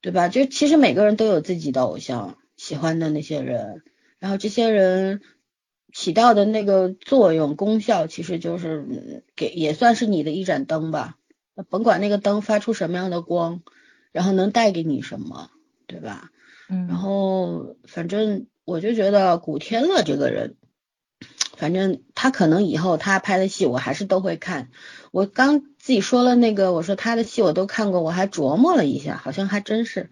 [0.00, 0.28] 对吧？
[0.28, 3.82] 就其实每个人都有自己的偶像，喜欢的那些人，
[4.18, 5.20] 然后这些人
[5.92, 11.16] 起到的那个作用功效，其实就是嗯给也算是你的一盏灯吧。
[11.54, 13.62] 那甭管那个灯发出什么样的光，
[14.12, 15.50] 然后能带给你什么，
[15.86, 16.30] 对吧？
[16.68, 20.56] 嗯，然后反正我就觉得古天乐这个人，
[21.56, 24.70] 反正他可能以后他拍的戏我还是都会看。
[25.10, 30.10] 我刚自己说了那个，我说他的戏我都看过，我还琢磨了一下，好像还真是。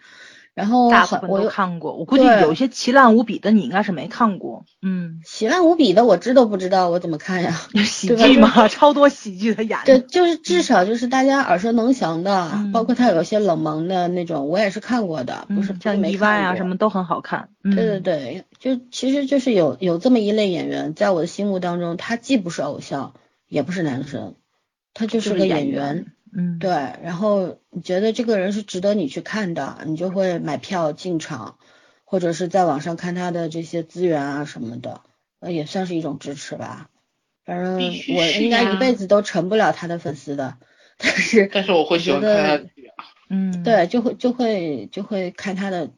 [0.59, 4.65] 然后大部分都看过，我估计有一些奇烂无比的你应该是没看过。
[4.83, 7.61] 嗯，奇烂无比的，我知都不知道，我怎么看呀？
[7.73, 17.51] 有喜剧嘛， 超多喜剧的演对，就是至少就是大家耳熟能详的，嗯包括他有些冷门的那种，我也是看过的，不是嗯，不是没像意外看过啊什么都很好看。
[17.63, 23.13] 嗯，对对对，就其实就是有有这么一类演员，在我的心目当中，他既不是偶像，
[23.47, 24.35] 也不是男神，
[24.93, 26.07] 他就就是个演员。
[26.33, 26.57] 员。
[26.57, 26.71] 嗯，对，
[27.03, 31.59] 然后你觉得这个人是值得你去看的，你就会买票进场，
[32.05, 35.03] 或者是在网上看他的这些资源啊什么的，
[35.41, 36.91] 呃，也算是一种支持吧。
[37.45, 40.59] 反正我应该一辈子都成不了他的粉丝的，
[40.99, 42.71] 但是但是我会喜欢看他
[43.31, 45.91] 嗯，对，就会就会就会看他的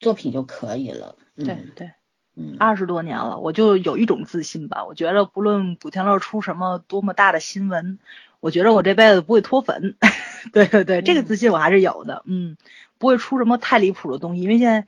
[0.00, 1.16] 作品就可以了。
[1.36, 1.90] 嗯、对对，
[2.36, 4.84] 嗯，二十多年了，我就有一种自信吧。
[4.84, 7.98] 我觉得不论古天乐出什么多么大的新闻，
[8.44, 9.96] 我觉得我这辈子不会脱粉。
[10.52, 12.22] 对对对，这个嗯自信我还是有的。
[12.26, 12.58] 嗯，
[12.98, 14.86] 不会出什么太离谱的东西，因为现在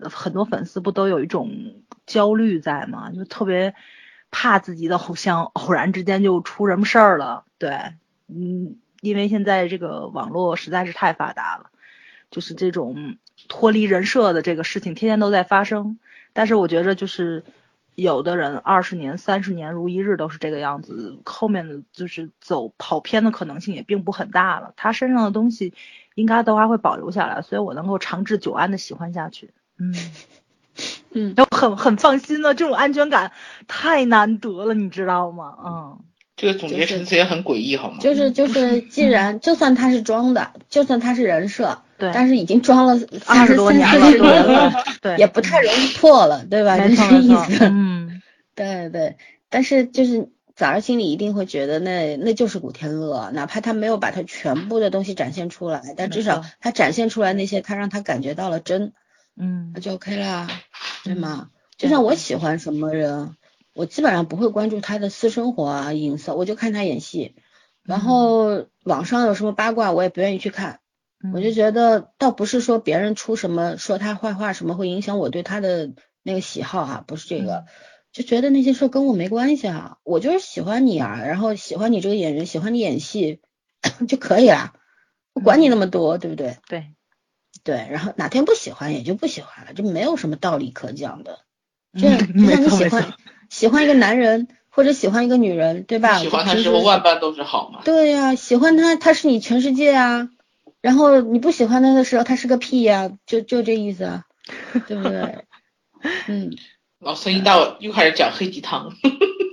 [0.00, 1.50] 呃很多粉丝不都有一种
[2.06, 3.74] 焦虑在吗，就特别
[4.30, 7.44] 怕自己的偶像偶然之间就出什么事儿了。
[7.58, 7.70] 对，
[8.26, 11.68] 嗯，因为现在这个网络实在是太发达了，
[12.30, 13.18] 就是这种
[13.48, 15.98] 脱离人设的这个事情天天都在发生。
[16.32, 17.44] 但是我觉得就是
[18.00, 24.72] 有的人二十年、三十年如一日都是这个样子，后面的就是走跑偏的可能性也并不很大了。
[24.76, 25.74] 他身上的东西
[26.14, 29.50] 应该都还会保留下来，所以我能够长治久安的喜欢下去。
[29.80, 29.92] 嗯，
[31.10, 33.32] 嗯，就很很放心的这种安全感
[33.66, 35.56] 太难得了，你知道吗？
[35.66, 35.98] 嗯，
[36.36, 37.96] 这个总结陈词也很诡异，好吗？
[37.98, 46.76] 就是就是，既然就算他是装的，就算他是人设，对，但是已经装了二十多年了，对了，对，也不太容易破了，对吧？
[46.76, 47.64] 没就这错没错，意思。
[47.66, 48.22] 嗯，
[48.54, 49.16] 对对，
[49.48, 58.92] 但是就是早上心里一定会觉得那那就是古天乐，哪怕他没有把他全部的东西展现出来，但至少他展现出来那些，他让他感觉到了真，
[59.36, 60.48] 嗯那就 OK 啦，
[61.04, 61.50] 对吗？
[61.76, 63.36] 对就像我喜欢什么人，
[63.72, 67.34] 我基本上不会关注他的私生活啊、隐私，我就看他演戏。
[67.84, 70.80] 然后网上有什么八卦，我也不愿意去看。
[71.22, 75.90] 嗯我就觉得，倒不是说别人出什么说他坏话什么会影响我对他的
[76.22, 77.64] 那个喜好啊，不是这个，
[78.12, 79.96] 就觉得那些事跟我没关系啊。
[80.04, 83.40] 我就是喜欢你啊，然后喜欢你这个演员，喜欢你演戏
[84.06, 84.74] 就可以啦，
[85.32, 86.58] 不管你那么多，对不对？
[86.68, 86.86] 对，
[87.64, 91.40] 对，然后哪天不喜欢也就不喜欢了，就没有什么道理可讲的。
[91.98, 93.14] 就像你喜欢
[93.48, 96.18] 喜欢一个男人或者喜欢一个女人，对吧？
[96.18, 97.80] 喜欢他时候万般都是好嘛。
[97.84, 100.28] 对呀、喜欢他，他是你全世界啊。
[100.88, 104.24] 然后你不喜欢他的时候，他是个屁呀、就就这意思啊，
[104.86, 105.44] 对不对？
[106.28, 106.56] 嗯，
[106.98, 108.94] 老孙一到又开始讲黑鸡汤，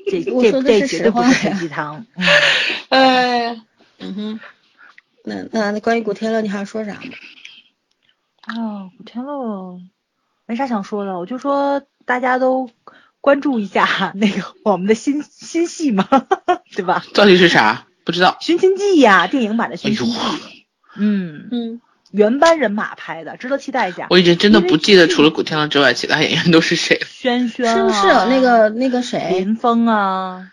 [0.09, 2.05] 这这我说的这绝对不是实话呀黑鸡汤。
[2.15, 2.25] 嗯
[2.87, 3.61] 哎，
[3.99, 4.39] 嗯哼。
[5.25, 7.01] 那那那关于古天乐，你还要说啥吗？
[8.39, 9.81] 啊，古天乐
[10.45, 12.69] 没啥想说的，我就说大家都
[13.19, 16.07] 关注一下那个我们的新新戏嘛，
[16.77, 17.03] 对吧？
[17.13, 17.87] 到底是啥？
[18.05, 18.37] 不知道。
[18.45, 20.29] 《寻秦记》呀，电影版的《寻秦记哎》。
[20.97, 21.81] 嗯，嗯，
[22.11, 24.07] 原班人马拍的，值得期待一下。
[24.09, 27.07] 我已经真的不记得除了古天乐之外，其他演员都是谁了。
[27.09, 29.39] 轩轩是不是那个那个谁？
[29.39, 30.47] 林峰啊，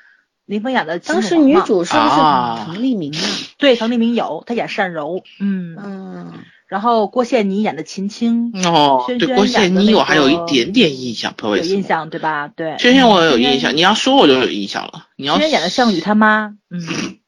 [0.46, 0.98] 林峰演的。
[0.98, 3.20] 当时女主是不是滕丽明啊？
[3.58, 5.22] 对，滕丽明有，她演单柔。
[5.40, 6.32] 嗯嗯。
[6.66, 8.50] 然后郭羡妮演的秦青。
[8.64, 11.68] 哦，对，郭羡妮我还有一点点印象，不好意思。
[11.68, 12.48] 有印象对吧？
[12.48, 12.78] 对。
[12.78, 15.06] 轩轩我有印象，你要说我就有印象了。
[15.16, 15.38] 你要。
[15.38, 16.54] 轩演的项羽他妈。
[16.70, 16.80] 嗯。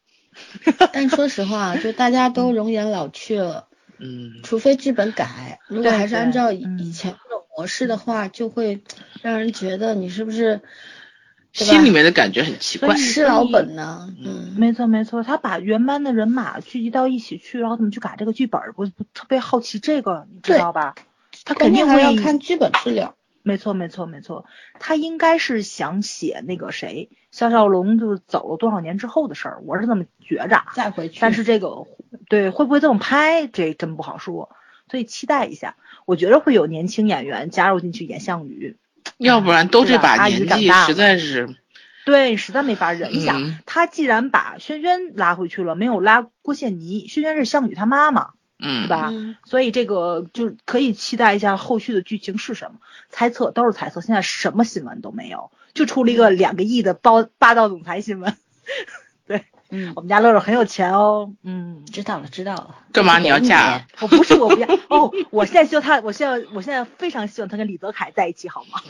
[0.93, 3.69] 但说实话，就大家都容颜老去了，
[3.99, 8.83] 嗯，除非剧本改，如果还是按照以前那种模式的话，就会
[9.23, 10.61] 让人觉得你是不是
[11.53, 14.13] 心里面的感觉很奇怪，吃老本呢？
[14.25, 18.61] 嗯，没错没错，他把原班的人马聚集到一起去，然后怎么去改这个剧本？
[18.77, 20.95] 我特别好奇这个，你知道吧？
[21.45, 23.15] 他肯定还要看剧本质量。
[23.45, 24.47] 没错没错没错，
[24.81, 27.11] 他应该是想写那个谁。
[27.31, 30.65] 肖小龙就走了多少年之后的事儿，我是这么觉着。
[30.75, 31.87] 再回去，但是这个
[32.29, 34.57] 对会不会这么拍，这真不好说，
[34.91, 35.77] 所以期待一下。
[36.07, 38.79] 我觉得会有年轻演员加入进去演项羽，
[39.19, 41.55] 要不然都这把年纪，实在是
[42.07, 43.13] 对，实在没法忍。
[43.13, 49.13] 你想，他既然把轩轩拉回去了，没有拉郭羡妮，轩轩是项羽他妈妈，嗯，对吧？
[49.45, 52.79] 所以这个就可以期待一下后续的剧情是什么？
[53.11, 55.51] 猜测都是猜测，现在什么新闻都没有。
[55.75, 58.37] 就出了一个两个亿的包霸道总裁新闻，
[59.27, 63.85] 对，嗯，我们家乐乐很有钱哦，嗯，知道了知道了，干嘛你要嫁？
[64.01, 68.81] 我不是我不要 哦，我现在希望他，我现在我现在非常希望他跟李泽楷在一起，好吗？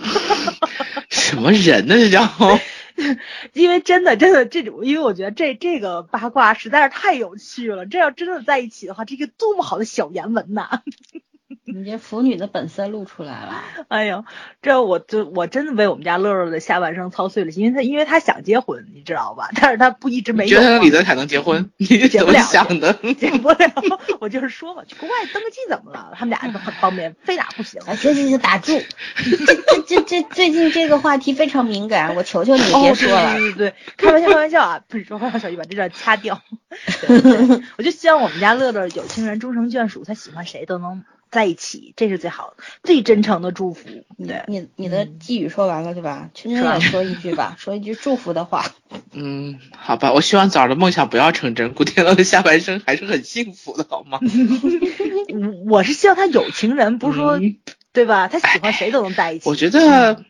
[1.08, 1.94] 什么人呢？
[1.94, 2.28] 这叫，
[3.52, 10.82] 因为真的真的这种，因为我觉得这这个八卦实在是太有趣了，这要真的在一起的话，这个多么好的小言文呐！
[11.64, 13.62] 你这腐女的本色露出来了。
[13.88, 14.24] 哎呦，
[14.62, 19.50] 这我就我真的为我们家乐乐的下半生操碎了心，因为他因为他想结婚，你知道吧？
[19.60, 20.58] 但是他不一直没有。
[20.58, 21.70] 觉得李泽楷能结婚？
[21.76, 22.92] 你怎么想的？
[23.14, 23.70] 结不了。
[24.20, 26.12] 我就是说嘛，去国外登个记怎么了？
[26.16, 27.80] 他们俩都很方便，非打不行。
[27.96, 28.72] 行行行，打住。
[29.16, 33.34] 这这这这最近这个话题非常敏感，我求求你别说了。
[33.38, 34.80] 对对对，开玩笑开玩笑啊！
[34.88, 36.40] 不是说话小雨把这段掐掉。
[37.76, 41.04] 我就希望我们家乐乐有情人终成眷属，他喜欢谁都能。
[41.34, 43.88] 在一起，这是最好的、最真诚的祝福。
[44.16, 46.30] 对，你你的寄语说完了对吧？
[46.32, 48.64] 圈圈也说一句吧， 说一句祝福的话。
[49.12, 54.20] 嗯，好吧，我希望枣儿的梦想不要成真，古天乐的下半生还是很幸福的，好吗？
[55.68, 57.40] 我是希望他有情人，不是说
[57.92, 58.28] 对吧？
[58.28, 59.48] 他喜欢谁都能在一起。
[59.48, 60.24] 我觉得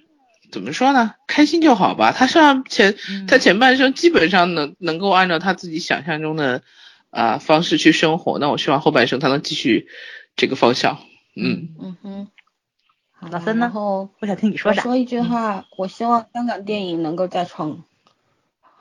[0.51, 1.15] 怎么说呢？
[1.27, 2.13] 开心就好吧。
[2.13, 2.95] 他上前，
[3.29, 6.63] 他前半生基本上能能够按照他自己想象中的
[7.11, 9.89] 啊方式去生活，那我希望后半生他能继续。
[10.37, 10.99] 这个方向，
[11.37, 12.29] 嗯嗯哼，
[13.31, 13.67] 老三呢？
[13.67, 14.83] 然后我想听你说啥？
[14.83, 17.85] 说一句话，我希望香港电影能够再创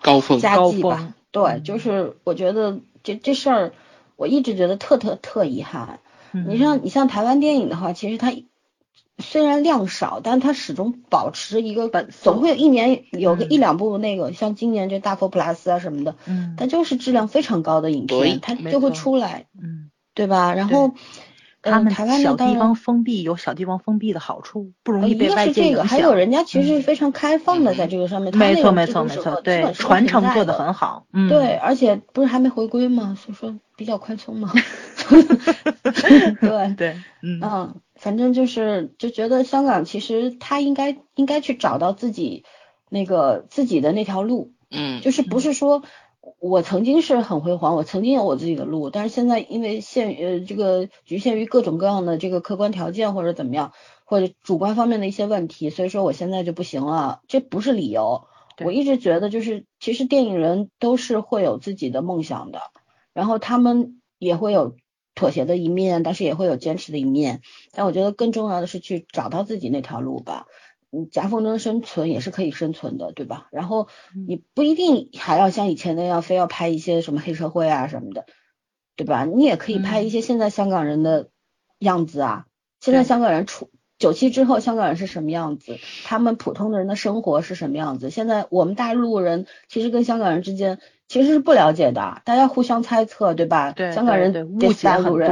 [0.01, 1.13] 高峰佳绩吧。
[1.31, 3.73] 对，就是我觉得这这事儿，
[4.15, 5.99] 我一直觉得特特特遗憾。
[6.31, 8.34] 你像你像台湾电影的话，其实它
[9.19, 20.55] 虽然量少，但它始终保持一个本，总会有一年有个一两部那个，像今年这大佛普拉斯啊什么的，嗯，它就是质量非常高的影片，它就会出来，嗯，对吧？
[20.55, 20.95] 然后。
[21.72, 25.88] 他们台湾小地方封闭有小地方封闭的好处，不容易被外界影响。
[25.88, 33.18] 还有人家其实是非常开放的，在这个上面，没错没错没错，对，传承做的很好，嗯，对，而且不是还没回归吗？
[33.19, 34.52] 所以说比较宽松嘛。
[36.41, 42.44] 对 对，嗯，反正就是就觉得香港其实他应该应该去找到自己
[42.90, 45.84] 那个自己的那条路，嗯，就是不是说。
[46.39, 53.73] 我曾经是很辉煌，我曾经有我自己的路，但是现在因为限呃这个局限于各种各样的这个客观条件或者怎么样，
[54.05, 58.25] 或者主观方面的一些问题，所以说我现在就不行了，这不是理由。
[58.63, 62.61] 我一直觉得就是其实电影人都是会有自己的梦想的，
[63.11, 64.75] 然后他们也会有
[65.15, 67.41] 妥协的一面，但是也会有坚持的一面。
[67.73, 70.45] 但我觉得更重要的是去找到自己那条路吧。
[71.11, 73.48] 夹缝中生存也是可以生存的，对吧？
[73.52, 73.88] 然后
[74.28, 78.26] 你不一定还要像以前那样非要拍一些什么黑社会啊什么的，
[78.95, 79.26] 对吧？
[79.26, 81.30] 你也可以拍一些现在香港人的
[81.80, 82.45] 样子啊。
[82.80, 85.78] 现在香港人出九七之后，香港人是什么样子？
[86.03, 88.10] 他们普通的人的生活是什么样子？
[88.10, 93.72] 现在我们大陆人其实跟香港人之间其实是不了解的，大家互相猜测，对吧？
[93.72, 95.30] 对，香港人对大陆人，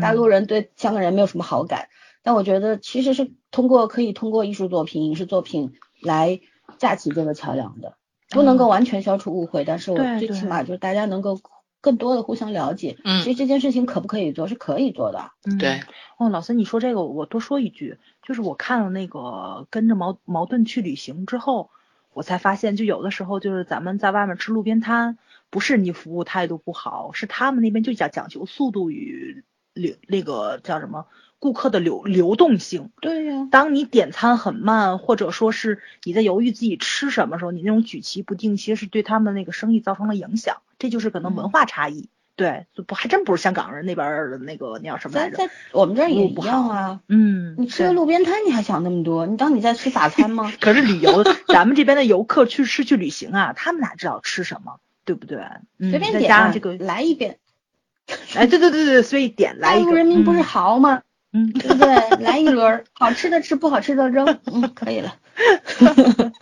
[0.00, 1.88] 大陆人对香港人没有什么好感。
[2.26, 6.40] 但我觉得其实是通过可以通过艺术作品、影视作品来
[6.76, 7.94] 架起这个桥梁的，
[8.30, 11.38] 不能够完全消除误会，但是我最起码就是大家能够
[11.80, 12.96] 更多的互相了解。
[13.04, 15.30] 嗯，其实这件事情可不可以做是可以做的。
[15.44, 15.82] 嗯，对。
[16.18, 21.70] 哦，老师，你说这个我多说一句，就是我看了那个跟着矛矛盾去旅行之后，
[22.12, 25.16] 我才发现，就有的时候就是咱们在外面吃路边摊，
[25.48, 29.44] 不是你服务态度不好，是他们那边就讲讲求速度与。
[29.76, 31.04] 流那个叫什么
[31.38, 32.90] 顾客的流流动性。
[33.00, 40.56] 对呀，当你点餐很慢，或者说是你在犹豫自己吃什么时候，你那种举棋不定，其实是对他们那个生意造成了影响。
[40.78, 42.08] 这就是可能文化差异。
[42.36, 45.38] 对，不还真不是香港人那边的那个那叫什么来着？
[45.38, 47.00] 在在我们这儿也一样啊。
[47.08, 49.26] 嗯，你吃个路边摊，你还想那么多？
[49.26, 50.52] 你当你在吃法餐吗？
[50.60, 55.38] 可是旅游，咱们这边的游客去是去旅行啊，他们哪知道吃什么，对不对？
[55.78, 57.38] 随便点，这个来一遍。
[58.34, 59.84] 哎，对对对对，所以点来一个。
[59.86, 61.02] 大陆人民不是豪吗？
[61.36, 62.24] 嗯，对不对？
[62.24, 64.38] 来一轮，好吃的吃，不好吃的扔。
[64.46, 65.16] 嗯，可以了。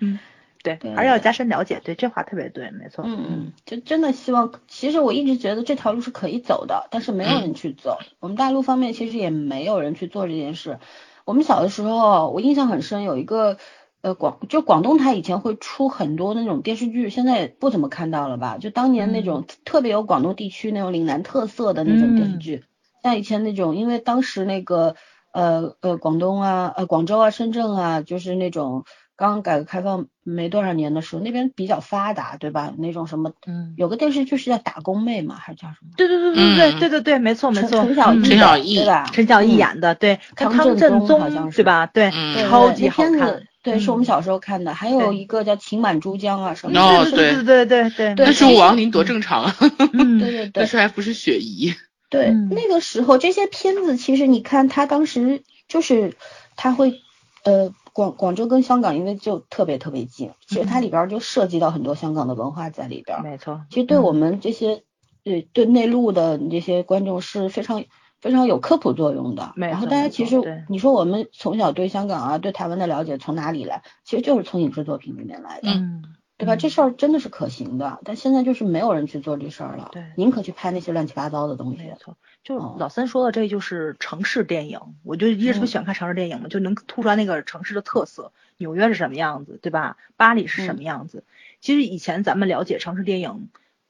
[0.00, 0.18] 嗯。
[0.62, 1.80] 对，还是要加深了解。
[1.82, 3.02] 对，这话特别对，没错。
[3.06, 7.96] 嗯嗯，就真的希望，其实我一直觉得这条路是可以走的，但是没有人去走。
[8.18, 10.78] 我们大陆方面其实也没有人去做这件事。
[11.24, 13.56] 我们小的时候，我印象很深，有一个
[14.02, 18.58] 呃广，就广东台以前会出很多那种电视剧，现在也不怎么看到了吧？
[18.58, 22.64] 就当年那种特别有广东地区那种岭南特色的那种电视剧，
[23.02, 24.94] 像以前那种，因为当时那个
[25.32, 28.84] 呃呃广东啊呃广州啊深圳啊，就是那种
[29.16, 32.72] 刚改革开放没多少年的时候，那边比较发达，对吧？
[32.78, 35.90] 那种什么，嗯，有个电视剧是叫《打工妹》嘛，还是叫什么？
[35.96, 39.10] 对对对对对对对对，没错没错，陈小艺，陈晓艺对吧？
[39.12, 41.86] 陈小艺演的，对，康正宗好像是吧？
[41.86, 42.10] 对，
[42.48, 43.42] 超级好看。
[43.62, 47.10] 对，是我们小时候看的，还有一个叫《情满珠江》啊什么的。
[47.10, 49.54] 对对对对对对，那是王林多正常啊。
[49.92, 51.74] 对对对，但是 还不是雪姨。
[52.10, 56.16] 对，那个时候这些片子，其实你看他当时就是
[56.56, 57.00] 他会
[57.44, 57.72] 呃。
[57.92, 63.20] 广广州跟香港因为就特别特别近，其实它里边就涉及到很多香港的文化在里边。
[63.20, 64.84] 没错，其实对我们这些
[65.24, 67.84] 对对内陆的这些观众是非常
[68.20, 69.54] 非常有科普作用的。
[69.56, 73.82] 然后大家其实你说我们从小对香港啊对台湾的了解从哪里来？
[74.04, 75.72] 其实就是从影视作品里面来的。
[75.72, 76.04] 嗯。
[76.40, 76.56] 对吧？
[76.56, 79.90] 这事儿真的是可行的，但现在就是没有人去做这事儿了。
[79.92, 81.82] 对，宁可去拍那些乱七八糟的东西。
[81.82, 84.80] 没错，就老三说的，这就是城市电影。
[85.04, 88.32] 我就一直特别喜欢看城市电影嘛，就能突出来那个城市的特色。
[88.56, 89.98] 纽约是什么样子，对吧？
[90.16, 91.24] 巴黎是什么样子？
[91.60, 93.48] 其实以前咱们了解城市电影，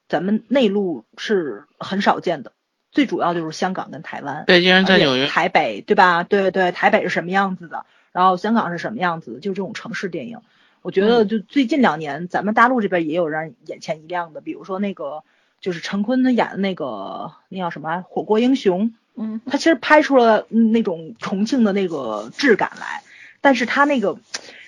[0.08, 2.52] 咱们内陆是很少见的。
[2.90, 4.44] 最主要就是香港跟台湾。
[4.48, 5.28] 北京人在纽约。
[5.28, 6.24] 台北，对吧？
[6.24, 7.86] 对对，台北是什么样子的？
[8.10, 9.38] 然后香港是什么样子？
[9.38, 10.40] 就这种城市电影。
[10.82, 15.22] 我觉得就最近两年，咱们大陆这边也有让人眼前一亮的，比如说那个
[15.60, 23.02] 就是陈坤他演的那个那叫什么《火锅英雄》，嗯，他其实拍出了那种重庆的那个质感来，
[23.42, 24.18] 但是他那个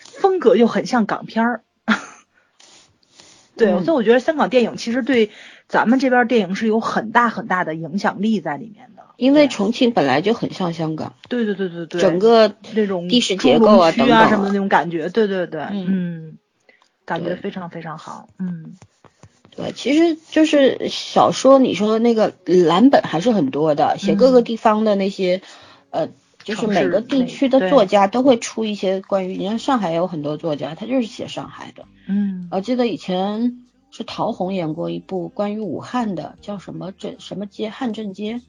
[0.02, 1.62] 风格又很像港片儿，
[3.56, 5.30] 对，所以我觉得香港电影其实对
[5.73, 9.03] 咱们这边电影是有很大很大的影响力在里面的。
[9.16, 16.36] 因为重庆本来就很像香港，对对对对对，整个那种地势结构啊等等什么的那种感觉，对对对，嗯，
[17.07, 18.74] 感觉非常非常好，嗯，
[19.57, 25.40] 对，其实就是小说，你说那个蓝本还是很多的，写各个地方的那些，
[25.89, 26.09] 呃，
[26.44, 33.62] 就是每个地区的作家都会出一些关于，你看上海也有很多作家，他就是写上海的，嗯，我记得以前
[33.93, 38.40] 是陶虹演过一部关于武汉的，叫什么镇什么街汉正街。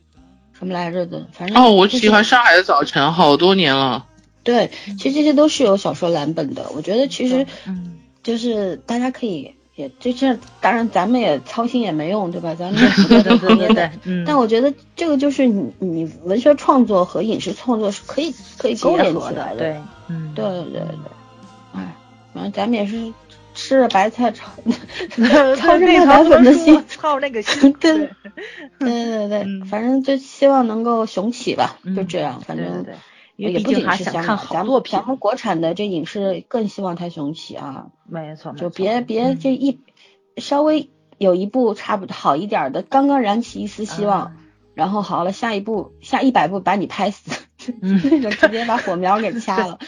[0.58, 1.28] 什么来着的？
[1.34, 4.06] 反正哦，我喜欢《上海的早晨》，好多年了。
[4.44, 6.70] 对，其实这些都是有小说蓝本的。
[6.76, 12.54] 我觉得其实，嗯，就是大家可以也这这，当然咱们也操心也没用，对吧？
[12.54, 13.92] 咱们 也对对对对。
[14.26, 19.60] 但我觉得这个就是你你文学创作和影视创作是可以可以勾连起来的。
[19.60, 20.82] 对，嗯，对对对。
[21.74, 21.96] 哎，
[22.32, 23.12] 反正咱们也是。
[23.54, 24.52] 吃着白菜炒，
[25.58, 28.10] 操着那白粉的心，操那个心，对，
[28.80, 32.86] 对对对，反正就希望能够雄起吧，就这样，反正
[33.36, 39.80] 也不仅是想看好作品，咱们国产的这影视更希望它雄起啊，没错，就别别这一
[40.38, 44.36] 稍微有一部差不多好一点的，刚刚燃起一丝希望，
[44.74, 47.32] 然后好了，下一步下一百步把你拍死，
[47.82, 49.80] 那种直接把火苗给掐了，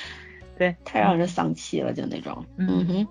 [0.58, 3.08] 对，太让人丧气了，就那种，嗯哼。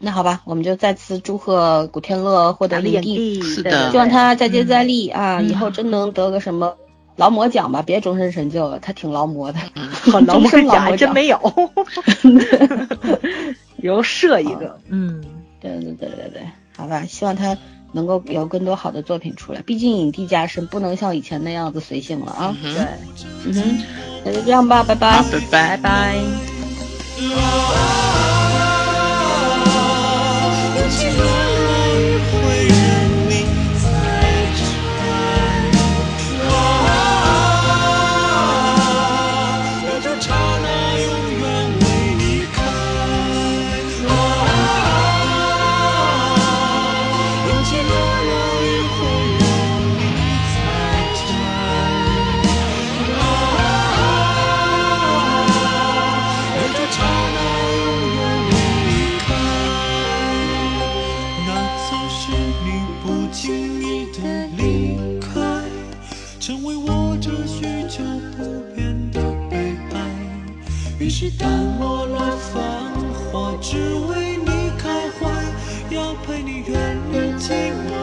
[0.00, 6.76] 那好吧，我们就再次祝贺古天乐获得影帝，是的，希望他再接再厉啊，以后真能得个什么
[7.16, 9.58] 劳模奖吧，别终身成就了，他挺劳模的，
[10.26, 11.40] 劳模奖还真没有，
[13.82, 15.20] 有设一个，嗯，
[15.60, 16.42] 对对对对对，
[16.76, 17.56] 好吧，希望他
[17.92, 22.86] 能够有更多好的作品出来，毕竟影帝加身，不能像以前那样子随性了啊，对，
[23.46, 23.84] 嗯哼，
[24.24, 25.20] 那就这样吧，拜拜，
[25.50, 25.76] 拜。
[25.76, 26.18] 拜拜。
[31.16, 31.47] Lord.
[71.38, 71.48] 淡
[71.78, 72.60] 漠了繁
[73.32, 73.76] 华，只
[74.08, 75.30] 为你开怀，
[75.90, 77.97] 要陪你远离寂寞，